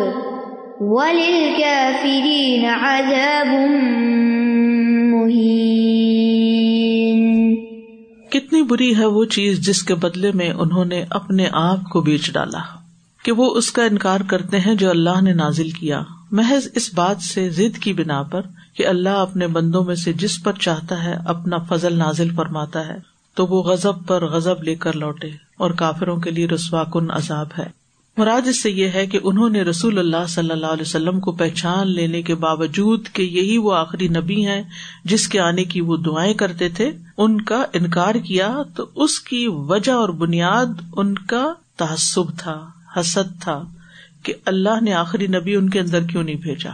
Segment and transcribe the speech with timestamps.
[0.80, 3.54] وللكافرين عذاب
[5.14, 5.62] مهين
[8.30, 12.32] کتنی بری ہے وہ چیز جس کے بدلے میں انہوں نے اپنے آپ کو بیچ
[12.32, 12.58] ڈالا
[13.22, 17.22] کہ وہ اس کا انکار کرتے ہیں جو اللہ نے نازل کیا۔ محض اس بات
[17.22, 18.42] سے ضد کی بنا پر
[18.76, 23.11] کہ اللہ اپنے بندوں میں سے جس پر چاہتا ہے اپنا فضل نازل فرماتا ہے۔
[23.34, 27.46] تو وہ غزب پر غزب لے کر لوٹے اور کافروں کے لیے رسوا کن عذاب
[27.58, 27.82] ہے۔
[28.16, 31.32] مراد اس سے یہ ہے کہ انہوں نے رسول اللہ صلی اللہ علیہ وسلم کو
[31.32, 34.62] پہچان لینے کے باوجود کہ یہی وہ آخری نبی ہیں
[35.04, 39.46] جس کے آنے کی وہ دعائیں کرتے تھے، ان کا انکار کیا تو اس کی
[39.48, 43.62] وجہ اور بنیاد ان کا تعصب تھا، حسد تھا
[44.22, 46.70] کہ اللہ نے آخری نبی ان کے اندر کیوں نہیں بھیجا۔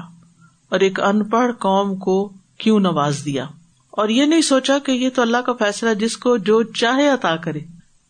[0.68, 3.44] اور ایک ان پڑھ قوم کو کیوں نواز دیا؟
[3.98, 7.36] اور یہ نہیں سوچا کہ یہ تو اللہ کا فیصلہ جس کو جو چاہے عطا
[7.36, 7.60] کرے۔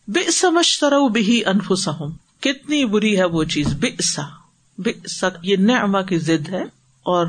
[0.07, 4.21] بے سمجھ طرح بھی انفسا ہوں کتنی بری ہے وہ چیز۔ بے سا
[4.77, 4.91] بے
[5.41, 6.61] یہ نعما کی ضد ہے۔
[7.03, 7.27] اور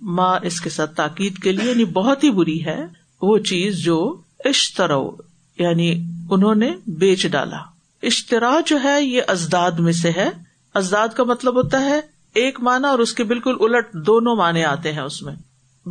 [0.00, 2.86] ماں اس کے ساتھ تاکید کے لیے یعنی بہت ہی بری ہے
[3.22, 5.10] وہ چیز جو اشترو
[5.58, 7.58] یعنی انہوں نے بیچ ڈالا۔
[8.02, 10.30] اشترا جو ہے، یہ ازداد میں سے ہے۔
[10.74, 12.00] ازداد کا مطلب ہوتا ہے
[12.34, 15.34] ایک مانا اور اس کے بالکل الٹ دونوں معنی آتے ہیں اس میں۔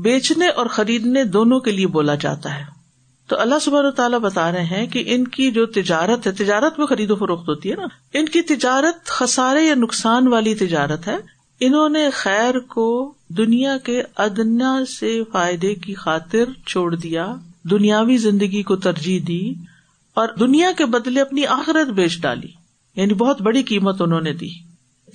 [0.02, 2.80] بیچنے اور خریدنے دونوں کے لیے بولا جاتا ہے۔
[3.28, 6.88] تو اللہ سب تعالیٰ بتا رہے ہیں کہ ان کی جو تجارت ہے، تجارت میں
[6.88, 11.16] خرید و فروخت ہوتی ہے نا۔ ان کی تجارت خسارے یا نقصان والی تجارت ہے۔
[11.60, 18.64] انہوں نے خیر کو دنیا کے ادنا سے فائدے کی خاطر چھوڑ دیا، دنیاوی زندگی
[18.64, 19.54] کو ترجیح دی
[20.14, 22.48] اور دنیا کے بدلے اپنی آخرت بیچ ڈالی۔
[22.96, 24.50] یعنی بہت بڑی قیمت انہوں نے دی۔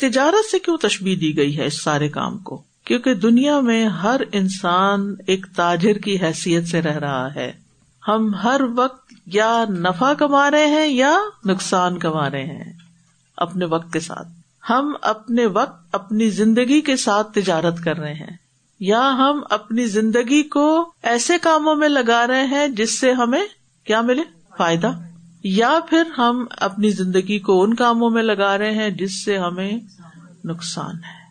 [0.00, 4.20] تجارت سے کیوں تشبیح دی گئی ہے اس سارے کام کو؟ کیونکہ دنیا میں ہر
[4.32, 7.52] انسان ایک تاجر کی حیثیت سے رہ رہا ہے۔
[8.08, 12.72] ہم ہر وقت یا نفع کما رہے ہیں یا نقصان کما رہے ہیں،
[13.36, 14.28] اپنے وقت کے ساتھ۔
[14.70, 18.36] ہم اپنے وقت اپنی زندگی کے ساتھ تجارت کر رہے ہیں،
[18.80, 23.44] یا ہم اپنی زندگی کو ایسے کاموں میں لگا رہے ہیں جس سے ہمیں
[23.84, 24.22] کیا ملے؟
[24.56, 24.92] فائدہ۔
[25.44, 29.72] یا پھر ہم اپنی زندگی کو ان کاموں میں لگا رہے ہیں جس سے ہمیں
[30.44, 31.23] نقصان ہے۔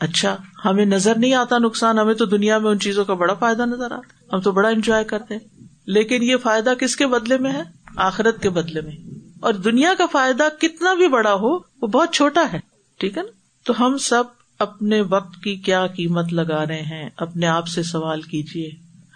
[0.00, 3.62] اچھا ہمیں نظر نہیں آتا نقصان، ہمیں تو دنیا میں ان چیزوں کا بڑا فائدہ
[3.62, 7.52] نظر آتا ہم تو بڑا انجوائے کرتے ہیں۔ لیکن یہ فائدہ کس کے بدلے میں
[7.52, 7.62] ہے؟
[7.96, 8.92] آخرت کے بدلے میں۔
[9.40, 12.60] اور دنیا کا فائدہ کتنا بھی بڑا ہو، وہ بہت چھوٹا ہے۔
[12.98, 13.28] ٹھیک ہے نا؟
[13.64, 14.24] تو ہم سب
[14.58, 18.70] اپنے وقت کی کیا قیمت لگا رہے ہیں؟ اپنے آپ سے سوال کیجیے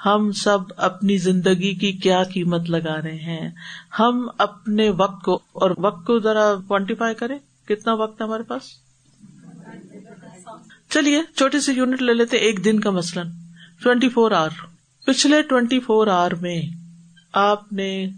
[0.06, 3.50] ہم سب اپنی زندگی کی کیا قیمت لگا رہے ہیں؟
[3.98, 7.38] ہم اپنے وقت کو، اور وقت کو ذرا کوانٹیفائی کریں۔
[7.68, 8.62] کتنا وقت ہے ہمارے پاس؟
[10.94, 13.26] چلیے، چھوٹی سی یونٹ لے لیتے، ایک دن کا مثلاً۔
[13.82, 14.66] Twenty four hour.
[15.06, 16.62] پچھلے ٹوینٹی فور آور میں
[17.32, 18.08] آپ نے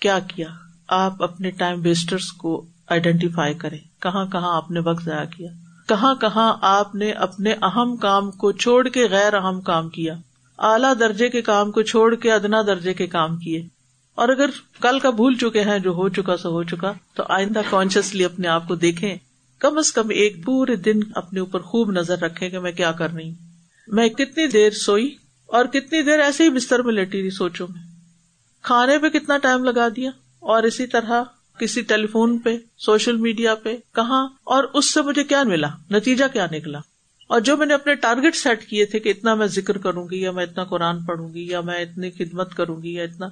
[0.00, 0.46] کیا کیا؟
[0.88, 5.50] آپ اپنے ٹائم ویسٹرس کو آئیڈینٹیفائی کرے کہاں کہاں آپ نے وقت ضائع کیا؟
[5.88, 10.14] کہاں کہاں آپ نے اپنے اہم کام کو چھوڑ کے غیر اہم کام کیا؟
[10.58, 13.68] اعلیٰ درجے کے کام کو چھوڑ کے ادنا درجے کے کام کیے۔
[14.14, 14.50] اور اگر
[14.80, 18.48] کل کا بھول چکے ہیں جو ہو چکا سو ہو چکا، تو آئندہ کانشیسلی اپنے
[18.48, 19.16] آپ کو دیکھیں۔
[19.62, 23.10] کم از کم ایک پورے دن اپنے اوپر خوب نظر رکھے کہ میں کیا کر
[23.10, 23.34] رہی ہوں۔
[23.88, 27.82] میں کتنی دیر سوئی اور کتنی دیر ایسے ہی بستر میں لیٹی رہی سوچوں میں۔
[28.62, 31.22] کھانے پہ کتنا ٹائم لگا دیا؟ اور اسی طرح
[31.58, 36.24] کسی ٹیلی فون پہ، سوشل میڈیا پہ، کہاں؟ اور اس سے مجھے کیا ملا؟ نتیجہ
[36.32, 36.78] کیا نکلا؟
[37.26, 40.20] اور جو میں نے اپنے ٹارگیٹ سیٹ کیے تھے کہ اتنا میں ذکر کروں گی
[40.20, 43.28] یا میں اتنا قرآن پڑھوں گی یا میں اتنی خدمت کروں گی یا اتنا،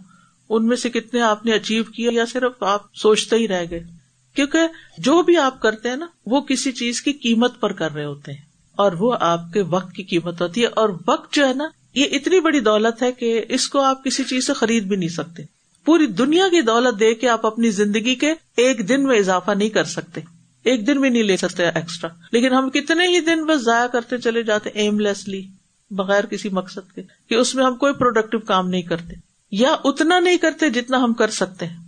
[0.49, 4.00] ان میں سے کتنے آپ نے اچیو کیا یا صرف آپ سوچتے ہی رہ گئے؟
[4.35, 4.59] کیونکہ
[4.99, 8.33] جو بھی آپ کرتے ہیں نا، وہ کسی چیز کی قیمت پر کر رہے ہوتے
[8.33, 8.41] ہیں۔
[8.77, 12.05] اور وہ آپ کے وقت کی قیمت ہوتی ہے۔ اور وقت جو ہے نا، یہ
[12.13, 15.43] اتنی بڑی دولت ہے کہ اس کو آپ کسی چیز سے خرید بھی نہیں سکتے۔
[15.85, 19.69] پوری دنیا کی دولت دے کے آپ اپنی زندگی کے ایک دن میں اضافہ نہیں
[19.69, 20.21] کر سکتے۔
[20.65, 24.19] ایک دن بھی نہیں لے سکتے ایکسٹرا لیکن ہم کتنے ہی دن بس ضائع کرتے
[24.19, 25.47] چلے جاتے ایم لیسلی
[25.91, 29.15] بغیر کسی مقصد کے، کہ اس میں ہم کوئی پروڈکٹیو کام نہیں کرتے۔
[29.51, 31.80] یا اتنا نہیں کرتے جتنا ہم کر سکتے ہیں۔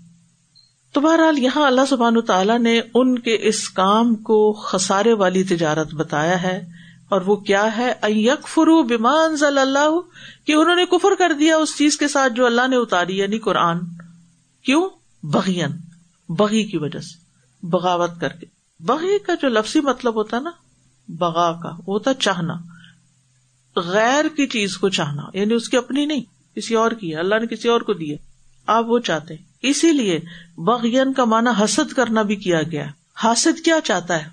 [0.93, 5.95] تو بہرحال یہاں اللہ سبحان تعالیٰ نے ان کے اس کام کو خسارے والی تجارت
[5.95, 6.67] بتایا ہے
[7.09, 10.01] اور وہ کیا ہے؟ یک فرو بیمان ضل اللہ،
[10.45, 13.39] کہ انہوں نے کفر کر دیا اس چیز کے ساتھ جو اللہ نے اتاری یعنی
[13.39, 13.79] قرآن۔
[14.63, 14.89] کیوں؟
[15.23, 15.71] بغین
[16.29, 17.19] بغی کی وجہ سے،
[17.67, 18.47] بغاوت کر کے۔
[18.81, 20.51] بغی کا جو لفظی مطلب ہوتا ہے نا،
[21.09, 22.55] بغا کا، وہ ہوتا چاہنا۔
[23.77, 26.23] غیر کی چیز کو چاہنا یعنی اس کی اپنی نہیں،
[26.57, 28.15] کسی اور کی ہے، اللہ نے کسی اور کو دی
[28.67, 30.21] آپ وہ چاہتے اسی لیے
[30.59, 32.87] بغین کا مانا حسد کرنا بھی کیا گیا۔
[33.25, 34.29] حاسد کیا چاہتا ہے؟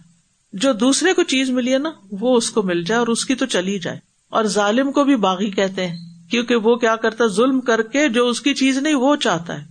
[0.53, 3.35] جو دوسرے کو چیز ملی ہے نا، وہ اس کو مل جائے اور اس کی
[3.35, 3.99] تو چلی جائے۔
[4.29, 5.97] اور ظالم کو بھی باغی کہتے ہیں،
[6.31, 9.61] کیونکہ وہ کیا کرتا ہے؟ ظلم کر کے جو اس کی چیز نہیں، وہ چاہتا
[9.61, 9.67] ہے۔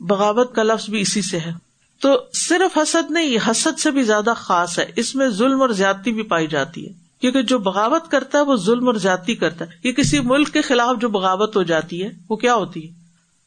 [0.00, 1.52] بغاوت کا لفظ بھی اسی سے ہے۔
[2.00, 6.12] تو صرف حسد نہیں حسد سے بھی زیادہ خاص ہے۔ اس میں ظلم اور زیادتی
[6.12, 9.70] بھی پائی جاتی ہے۔ کیونکہ جو بغاوت کرتا ہے، وہ ظلم اور زیادتی کرتا ہے۔
[9.84, 12.99] یہ کسی ملک کے خلاف جو بغاوت ہو جاتی ہے، وہ کیا ہوتی ہے؟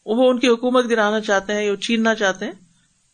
[0.05, 2.53] وہ ان کی حکومت گرانا چاہتے ہیں یا چھیننا چاہتے ہیں،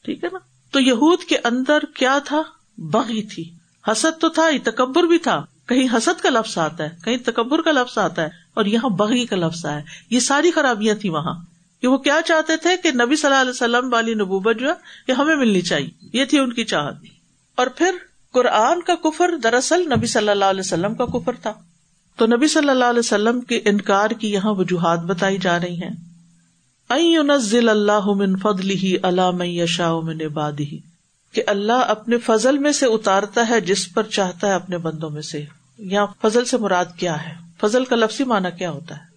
[0.06, 0.40] ٹھیک ہے نا؟
[0.72, 2.42] تو یہود کے اندر کیا تھا؟
[2.78, 3.52] بغی تھی۔
[3.88, 7.72] حسد تو تھا تکبر بھی تھا۔ کہیں حسد کا لفظ آتا ہے، کہیں تکبر کا
[7.72, 11.34] لفظ آتا ہے، اور یہاں بغی کا لفظ آیا۔ یہ ساری خرابیاں تھی وہاں۔
[11.82, 14.74] کہ وہ کیا چاہتے تھے؟ کہ نبی صلی اللہ علیہ وسلم والی نبوبت جو ہے
[15.08, 16.94] یہ ہمیں ملنی چاہیے۔ یہ تھی ان کی چاہت۔
[17.56, 17.96] اور پھر
[18.32, 21.54] قرآن کا کفر دراصل نبی صلی اللہ علیہ وسلم کا کفر تھا۔
[22.16, 26.09] تو نبی صلی اللہ علیہ وسلم کے انکار کی یہاں وجوہات بتائی جا رہی ہیں۔
[26.90, 30.78] اللہ من فضل ہی اللہ یشا من عبادی
[31.34, 35.22] کہ اللہ اپنے فضل میں سے اتارتا ہے جس پر چاہتا ہے اپنے بندوں میں
[35.22, 35.46] سے۔
[35.78, 39.10] یا فضل سے مراد کیا ہے؟ فضل کا لفظی مانا کیا ہوتا ہے؟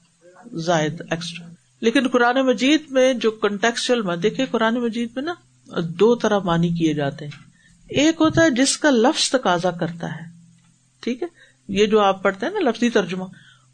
[0.56, 1.46] زائد ایکسٹرا
[1.80, 5.34] لیکن قرآن مجید میں جو کنٹیکچل میں دیکھے قرآن مجید میں نا،
[5.80, 7.42] دو طرح مانی کیے جاتے ہیں۔
[7.88, 10.30] ایک ہوتا ہے جس کا لفظ تقاضا کرتا ہے۔
[11.00, 11.28] ٹھیک ہے؟
[11.68, 13.24] یہ جو آپ پڑھتے ہیں نا، لفظی ترجمہ،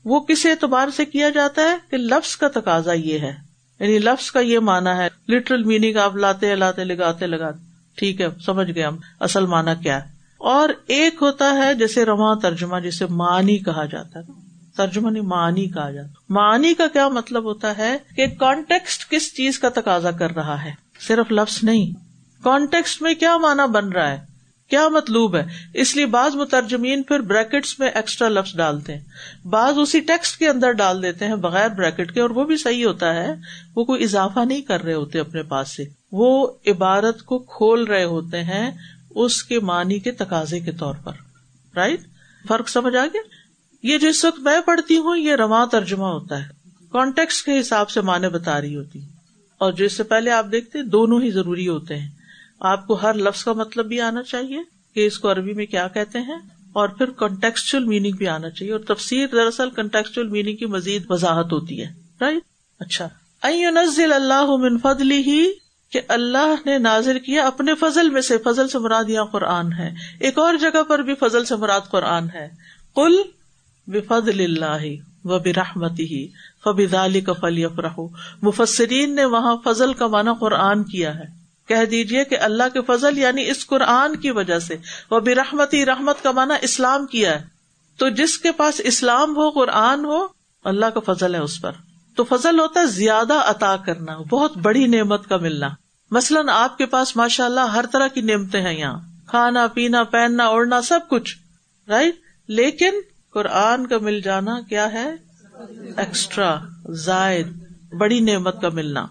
[0.04, 3.47] وہ کس اعتبار سے کیا جاتا ہے؟ کہ لفظ کا تقاضا یہ ہے۔
[3.80, 7.58] یعنی لفظ کا یہ مانا ہے لٹرل میننگ آپ لاتے لاتے لگاتے لگاتے
[7.94, 12.36] ٹھیک ہے، سمجھ گئے ہم۔ اصل مانا کیا ہے؟ اور ایک ہوتا ہے جیسے رواں
[12.36, 14.24] ترجمہ، جسے معنی کہا جاتا ہے۔
[14.76, 19.58] ترجمہ نہیں، معنی کہا جاتا معنی کا کیا مطلب ہوتا ہے کہ کانٹیکسٹ کس چیز
[19.58, 20.70] کا تقاضا کر رہا ہے؟
[21.00, 21.90] صرف لفظ نہیں۔
[22.44, 24.37] کانٹیکسٹ میں کیا مانا بن رہا ہے؟
[24.70, 25.44] کیا مطلوب ہے؟
[25.74, 29.04] اس لیے بعض مترجمین پھر بریکٹس میں ایکسٹرا لفظ ڈالتے ہیں۔
[29.44, 32.86] بعض اسی ٹیکسٹ کے اندر ڈال دیتے ہیں بغیر بریکٹ کے اور وہ بھی صحیح
[32.86, 33.34] ہوتا ہے۔
[33.76, 38.04] وہ کوئی اضافہ نہیں کر رہے ہوتے اپنے پاس سے۔ وہ عبارت کو کھول رہے
[38.04, 38.70] ہوتے ہیں
[39.10, 41.12] اس کے معنی کے تقاضے کے طور پر۔
[41.76, 42.00] رائٹ
[42.48, 43.20] فرق سمجھ آ گیا؟
[43.82, 46.48] یہ جو اس وقت میں پڑھتی ہوں، یہ رواں ترجمہ ہوتا ہے۔
[46.92, 49.00] کانٹیکس کے حساب سے معنی بتا رہی ہوتی۔
[49.58, 52.17] اور جو اس سے پہلے آپ دیکھتے دونوں ہی ضروری ہوتے ہیں۔
[52.60, 54.58] آپ کو ہر لفظ کا مطلب بھی آنا چاہیے
[54.94, 56.38] کہ اس کو عربی میں کیا کہتے ہیں
[56.72, 61.52] اور پھر کنٹیکسچل میننگ بھی آنا چاہیے اور تفصیل دراصل کنٹیکسچل میننگ کی مزید وضاحت
[61.52, 61.86] ہوتی ہے
[62.20, 62.38] رائٹ
[62.80, 63.08] اچھا۔
[63.70, 65.46] نزل اللہ من فضلی ہی
[65.92, 69.94] کہ اللہ نے نازر کیا اپنے فضل میں سے، فضل سے مراد یہاں قرآن ہے۔
[70.20, 72.48] ایک اور جگہ پر بھی فضل سے مراد قرآن ہے۔
[72.94, 73.16] کل
[73.86, 74.84] بفضل اللہ
[75.24, 76.28] و برحمتی ہی
[76.64, 78.00] فبی کا فلی افرح
[78.42, 81.37] مفسرین نے وہاں فضل کا مانا قرآن کیا ہے۔
[81.68, 84.76] کہہ دیجیے کہ اللہ کے فضل یعنی اس قرآن کی وجہ سے،
[85.10, 87.44] وہ بھی رحمتی رحمت کا مانا اسلام کیا ہے۔
[87.98, 90.26] تو جس کے پاس اسلام ہو، قرآن ہو،
[90.64, 91.72] اللہ کا فضل ہے اس پر۔
[92.16, 95.68] تو فضل ہوتا ہے زیادہ عطا کرنا، بہت بڑی نعمت کا ملنا۔
[96.10, 100.44] مثلاً آپ کے پاس ماشاء اللہ ہر طرح کی نعمتیں ہیں یہاں۔ کھانا، پینا، پہننا،
[100.44, 101.36] اوڑھنا، سب کچھ
[101.88, 102.14] رائٹ
[102.48, 102.94] لیکن
[103.30, 105.14] قرآن کا مل جانا کیا ہے؟
[105.96, 106.58] ایکسٹرا
[106.90, 107.46] زائد،
[107.92, 109.06] بڑی نعمت کا ملنا۔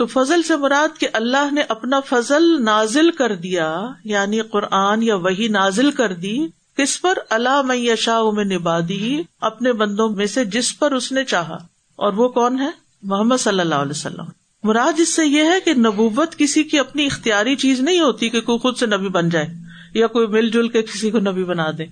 [0.00, 5.14] تو فضل سے مراد کہ اللہ نے اپنا فضل نازل کر دیا یعنی قرآن یا
[5.14, 6.38] وہی نازل کر دی،
[6.76, 11.24] کس پر؟ اللہ میں شاہ میں نبادی اپنے بندوں میں سے جس پر اس نے
[11.24, 11.56] چاہا۔
[11.96, 12.70] اور وہ کون ہے؟
[13.02, 14.24] محمد صلی اللہ علیہ وسلم۔
[14.62, 18.40] مراد اس سے یہ ہے کہ نبوت کسی کی اپنی اختیاری چیز نہیں ہوتی کہ
[18.40, 19.48] کوئی خود سے نبی بن جائے،
[19.94, 21.84] یا کوئی مل جل کے کسی کو نبی بنا دے۔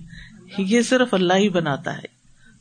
[0.57, 2.05] یہ صرف اللہ ہی بناتا ہے۔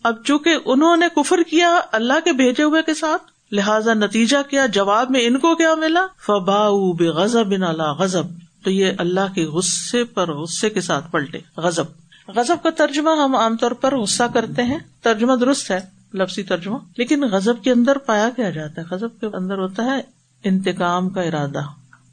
[0.02, 4.66] اب چونکہ انہوں نے کفر کیا، اللہ کے بھیجے ہوئے کے ساتھ لہذا نتیجہ کیا؟
[4.66, 8.24] جواب میں ان کو کیا ملا؟ فبا بے غزب ان اللہ غزب
[8.64, 11.84] تو یہ اللہ کے غصے پر غصے کے ساتھ پلٹے۔ غزب
[12.28, 15.80] غزب کا ترجمہ ہم عام طور پر غصہ کرتے ہیں۔ ترجمہ درست ہے،
[16.14, 20.00] لفظی ترجمہ۔ لیکن غزب کے اندر پایا کیا جاتا ہے؟ غزب کے اندر ہوتا ہے
[20.44, 21.60] انتقام کا ارادہ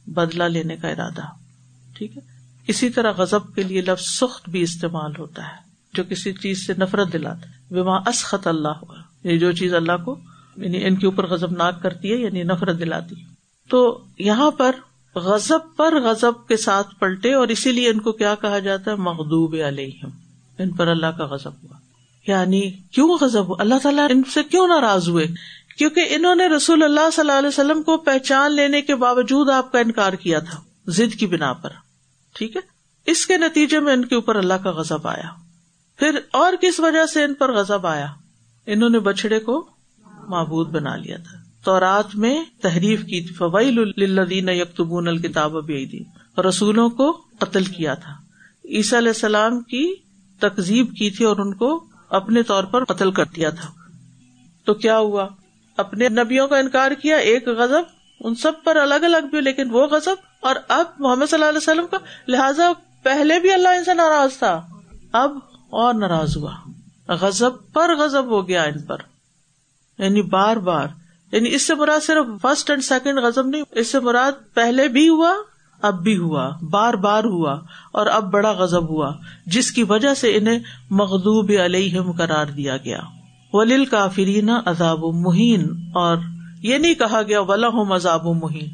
[0.08, 1.22] بدلا لینے کا ارادہ۔
[1.98, 2.22] ٹھیک ہے؟
[2.68, 5.58] اسی طرح غزب کے لیے لفظ سخت بھی استعمال ہوتا ہے،
[5.94, 9.98] جو کسی چیز سے نفرت دلاتا ہے۔ وہاں اسخط اللہ ہوا یہ جو چیز اللہ
[10.06, 10.20] کو
[10.58, 13.16] یعنی ان کے اوپر غزب ناک کرتی ہے یعنی نفرت دلاتی
[13.70, 14.72] تو یہاں پر
[15.16, 18.96] غزب پر غزب کے ساتھ پلٹے اور اسی لیے ان کو کیا کہا جاتا ہے؟
[18.96, 20.10] مغدوب علیہم۔
[20.60, 21.78] ان پر اللہ کا غزب ہوا۔
[22.28, 25.28] یعنی کیوں غزب اللہ تعالیٰ ان سے کیوں ناراض ہوئے؟
[25.78, 29.72] کیونکہ انہوں نے رسول اللہ صلی اللہ علیہ وسلم کو پہچان لینے کے باوجود آپ
[29.72, 31.70] کا انکار کیا تھا، ضد کی بنا پر۔
[32.34, 32.62] ٹھیک ہے؟
[33.06, 35.30] اس کے نتیجے میں ان کے اوپر اللہ کا غزب آیا۔
[35.98, 38.08] پھر اور کس وجہ سے ان پر غزب آیا؟
[38.66, 39.70] انہوں نے بچڑے کو
[40.30, 46.04] معبود بنا لیا تھا۔ تو رات میں تحریف کی تھی۔ فوائل الدین یکتبون الکتاب ابھی
[46.50, 48.14] رسولوں کو قتل کیا تھا۔
[48.66, 49.96] عیسیٰ علیہ السلام کی
[50.40, 53.70] تقزیب کی تھی اور ان کو اپنے طور پر قتل کر دیا تھا۔
[54.66, 55.28] تو کیا ہوا؟
[55.78, 57.82] اپنے نبیوں کا انکار کیا، ایک غزب
[58.20, 61.58] ان سب پر الگ الگ بھی، لیکن وہ غزب اور اب محمد صلی اللہ علیہ
[61.58, 62.72] وسلم کا، لہٰذا
[63.04, 64.68] پہلے بھی اللہ ان سے ناراض تھا۔
[65.12, 65.38] اب
[65.70, 66.52] اور ناراض ہوا۔
[67.08, 68.98] غزب پر غزب ہو گیا ان پر۔
[70.00, 70.88] یعنی بار بار
[71.32, 75.10] یعنی اس سے مراد صرف فرسٹ اینڈ سیکنڈ غزب نہیں، اس سے مراد پہلے بھی
[75.10, 75.34] ہوا،
[75.82, 77.60] اب بھی ہوا، بار بار ہوا
[77.92, 79.14] اور اب بڑا غزب ہوا،
[79.46, 80.60] جس کی وجہ سے انہیں
[80.90, 83.00] مغدوب علیہم قرار دیا گیا۔
[83.54, 86.18] ولیل کافرین عذاب و مہین اور
[86.62, 87.86] یہ نہیں کہا گیا ولا ہوں
[88.26, 88.70] و مہین۔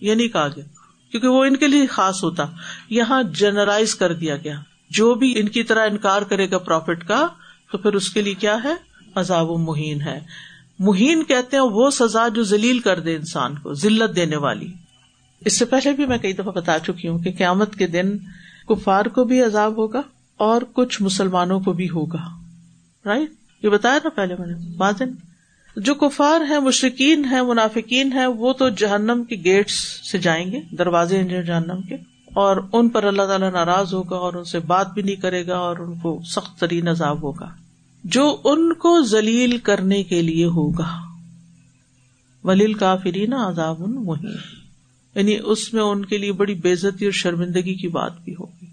[0.00, 0.64] یہ نہیں کہا گیا،
[1.10, 2.44] کیونکہ وہ ان کے لیے خاص ہوتا،
[2.90, 7.28] یہاں جنرائز کر دیا گیا۔ جو بھی ان کی طرح انکار کرے گا پروفٹ کا،
[7.72, 8.87] تو پھر اس کے لیے کیا ہے؟
[9.18, 10.20] عذاب و مہین ہے۔
[10.78, 14.72] مہین کہتے ہیں وہ سزا جو ذلیل کر دے انسان کو، ذلت دینے والی۔
[15.40, 18.18] اس سے پہلے بھی میں کئی دفعہ بتا چکی ہوں کہ قیامت کے دن
[18.68, 20.02] کفار کو بھی عذاب ہوگا
[20.36, 22.24] اور کچھ مسلمانوں کو بھی ہوگا۔
[23.06, 23.30] رائٹ
[23.64, 25.10] یہ بتایا نا پہلے میں نے۔ بادن
[25.76, 29.74] جو کفار ہیں مشرقین ہیں، منافقین ہیں، وہ تو جہنم کے گیٹس
[30.10, 31.94] سے جائیں گے، دروازے جہنم کے۔
[32.28, 35.58] اور ان پر اللہ تعالیٰ ناراض ہوگا اور ان سے بات بھی نہیں کرے گا
[35.58, 37.48] اور ان کو سخت ترین عذاب ہوگا۔
[38.04, 41.00] جو ان کو ذلیل کرنے کے لیے ہوگا۔
[42.44, 44.32] ولیل کافری نا عذاب وہی
[45.14, 48.66] یعنی اس میں ان کے لیے بڑی بےزتی اور شرمندگی کی بات بھی ہوگی۔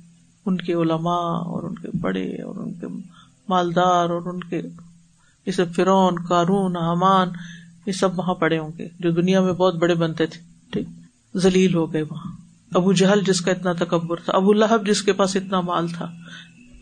[0.45, 2.87] ان کے علماء اور ان کے بڑے اور ان کے
[3.49, 4.61] مالدار اور ان کے
[5.45, 7.27] جیسے فرون کارون حمان،
[7.85, 10.41] یہ سب وہاں پڑے ہوں گے۔ جو دنیا میں بہت بڑے بنتے تھے۔
[10.71, 10.87] ٹھیک۔
[11.37, 12.31] ذلیل ہو گئے وہاں۔
[12.73, 16.05] ابو جہل جس کا اتنا تکبر تھا، ابو لہب جس کے پاس اتنا مال تھا،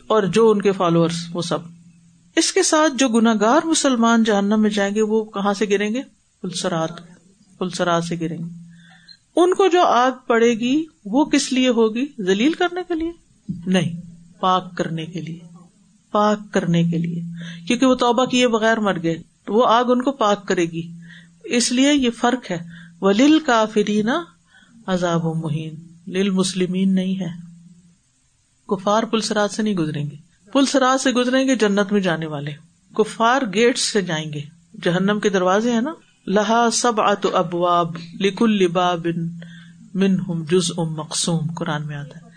[0.08, 1.83] اور جو ان کے فالوئرس وہ سب۔
[2.36, 6.02] اس کے ساتھ جو گناگار مسلمان جہنم میں جائیں گے، وہ کہاں سے گریں گے؟
[6.42, 6.90] پلسرات
[7.58, 8.64] پلسرات سے گریں گے۔
[9.36, 13.12] ان کو جو آگ پڑے گی، وہ کس لیے ہوگی؟ ذلیل کرنے کے لیے؟
[13.66, 14.02] نہیں،
[14.40, 15.40] پاک کرنے کے لیے۔
[16.12, 17.22] پاک کرنے کے لیے۔
[17.68, 20.92] کیونکہ وہ توبہ کیے بغیر مر گئے۔ تو وہ آگ ان کو پاک کرے گی۔
[21.44, 22.58] اس لیے یہ فرق ہے۔
[23.02, 24.10] ولیل کافرین
[24.88, 25.76] عذاب و مہین۔
[26.08, 27.28] لل مسلمین نہیں ہے۔
[28.68, 30.23] کفار پلسرات سے نہیں گزریں گے۔
[30.54, 32.52] پلسرات سے گزریں گے جنت میں جانے والے۔
[32.96, 34.42] کفار گیٹ سے جائیں گے۔
[34.84, 35.94] جہنم کے دروازے ہیں نا۔
[36.28, 39.08] لہا سب ات ابواب لکل لباب
[39.94, 42.32] من ہم جز ام مقصوم قرآن میں آتا ہے۔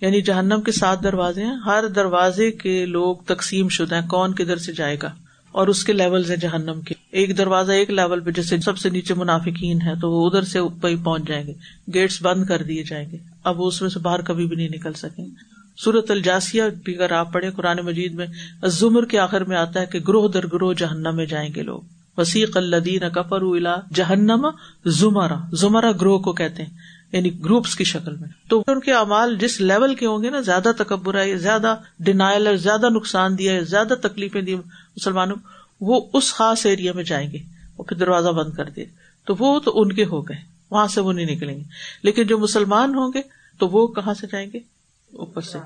[0.00, 4.56] یعنی جہنم کے سات دروازے ہیں۔ ہر دروازے کے لوگ تقسیم شدہ ہیں۔ کون کدھر
[4.56, 5.14] سے جائے گا؟
[5.52, 8.90] اور اس کے لیول ہے جہنم کے۔ ایک دروازہ ایک لیول پہ جیسے سب سے
[8.90, 10.58] نیچے منافقین ہے تو وہ ادھر سے
[11.04, 11.52] پہنچ جائیں گے۔
[11.94, 14.68] گیٹس بند کر دیے جائیں گے۔ اب وہ اس میں سے باہر کبھی بھی نہیں
[14.68, 15.26] نکل سکیں۔
[15.76, 18.26] سورت الجاسیا بھی اگر آپ پڑھے قرآن مجید میں
[18.64, 21.80] زمر کے آخر میں آتا ہے کہ گروہ در گروہ جہنم میں جائیں گے لوگ۔
[22.16, 24.46] وسیق الدین کفر الا جہنم
[24.84, 26.70] زمرا زمرا گروہ کو کہتے ہیں
[27.12, 30.40] یعنی گروپس کی شکل میں۔ تو ان کے امال جس لیول کے ہوں گے نا،
[30.40, 35.36] زیادہ تکبر ہے زیادہ ڈینائل ہے زیادہ نقصان دیا ہے، زیادہ تکلیفیں دی مسلمانوں،
[35.80, 37.38] وہ اس خاص ایریا میں جائیں گے۔
[37.78, 38.84] وہ پھر دروازہ بند کر دے
[39.26, 40.36] تو وہ تو ان کے ہو گئے،
[40.70, 41.62] وہاں سے وہ نہیں نکلیں گے۔
[42.02, 43.20] لیکن جو مسلمان ہوں گے،
[43.58, 44.71] تو وہ کہاں سے جائیں گے؟
[45.12, 45.58] اوپر سے۔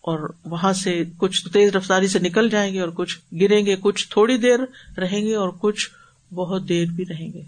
[0.00, 4.08] اور وہاں سے کچھ تیز رفتاری سے نکل جائیں گے اور کچھ گریں گے، کچھ
[4.10, 4.58] تھوڑی دیر
[4.98, 5.90] رہیں گے اور کچھ
[6.34, 7.42] بہت دیر بھی رہیں گے۔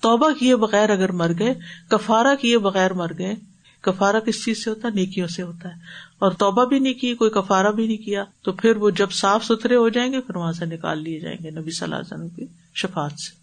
[0.00, 1.54] توبہ کیے بغیر اگر مر گئے
[1.88, 3.34] کفارا کیے بغیر مر گئے
[3.80, 5.74] کفارا کس چیز سے ہوتا ہے؟ نیکیوں سے ہوتا ہے۔
[6.18, 9.44] اور توبہ بھی نہیں کی، کوئی کفارا بھی نہیں کیا، تو پھر وہ جب صاف
[9.44, 12.14] ستھرے ہو جائیں گے، پھر وہاں سے نکال لیے جائیں گے نبی صلی اللہ علیہ
[12.14, 13.36] وسلم کی شفات سے۔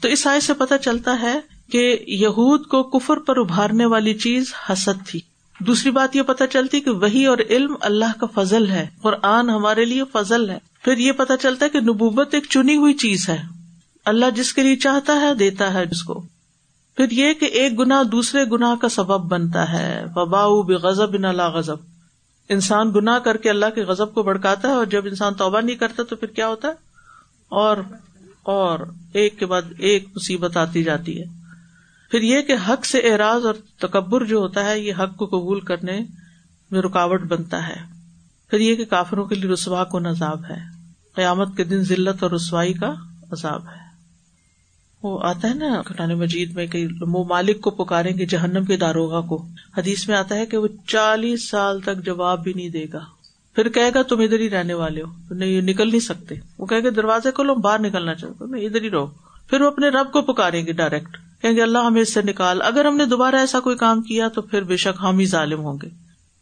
[0.00, 1.40] تو اس آئے سے پتا چلتا ہے
[1.72, 5.20] کہ یہود کو کفر پر ابھارنے والی چیز حسد تھی۔
[5.60, 9.84] دوسری بات یہ پتا چلتی کہ وہی اور علم اللہ کا فضل ہے، قرآن ہمارے
[9.84, 13.42] لیے فضل ہے۔ پھر یہ پتا چلتا ہے کہ نبوبت ایک چنی ہوئی چیز ہے۔
[14.04, 16.26] اللہ جس کے لیے چاہتا ہے، دیتا ہے جس کو۔
[16.96, 21.24] پھر یہ کہ ایک گنا دوسرے گنا کا سبب بنتا ہے۔ وبا بے غزب ان
[21.24, 21.76] اللہ غزب
[22.48, 25.76] انسان گنا کر کے اللہ کے غزب کو بڑکاتا ہے اور جب انسان توبہ نہیں
[25.76, 26.72] کرتا تو پھر کیا ہوتا ہے؟
[27.48, 27.76] اور
[28.42, 28.78] اور،
[29.12, 31.39] ایک کے بعد ایک مصیبت آتی جاتی ہے۔
[32.10, 35.60] پھر یہ کہ حق سے اعراض اور تکبر جو ہوتا ہے، یہ حق کو قبول
[35.60, 36.00] کرنے
[36.70, 37.76] میں رکاوٹ بنتا ہے۔
[38.50, 40.58] پھر یہ کہ کافروں کے لیے رسوا کو نصاب ہے؟
[41.14, 42.94] قیامت کے دن ذلت اور رسوائی کا
[43.32, 43.90] عذاب ہے۔
[45.02, 48.76] وہ آتا ہے نا قرآن مجید میں کہ وہ مالک کو پکاریں گے جہنم کے
[48.76, 52.84] داروغ کو۔ حدیث میں آتا ہے کہ وہ چالیس سال تک جواب بھی نہیں دے
[52.92, 53.00] گا۔
[53.54, 56.90] پھر کہے گا، تم ادھر ہی رہنے والے ہو۔ نہیں نکل نہیں سکتے۔ وہ کہ
[56.90, 59.06] دروازے کو لو باہر نکلنا چاہتے نہیں ادھر ہی رہو۔
[59.46, 62.62] پھر وہ اپنے رب کو پکاریں گے ڈائریکٹ۔ کہیں گے اللہ ہمیں اس سے نکال۔
[62.62, 65.60] اگر ہم نے دوبارہ ایسا کوئی کام کیا تو پھر بے شک ہم ہی ظالم
[65.60, 65.88] ہوں گے۔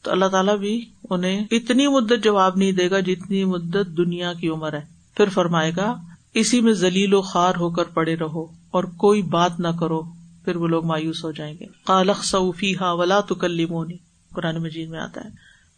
[0.02, 4.48] تو اللہ تعالیٰ بھی انہیں اتنی مدت جواب نہیں دے گا جتنی مدت دنیا کی
[4.48, 4.80] عمر ہے۔
[5.16, 5.94] پھر فرمائے گا،
[6.34, 10.02] اسی میں ذلیل و خوار ہو کر پڑے رہو اور کوئی بات نہ کرو،
[10.44, 13.94] پھر وہ لوگ مایوس ہو جائیں گے۔ کالخ سعفی ہا ولا تو کلیمونی
[14.34, 15.28] قرآن مجید میں آتا ہے۔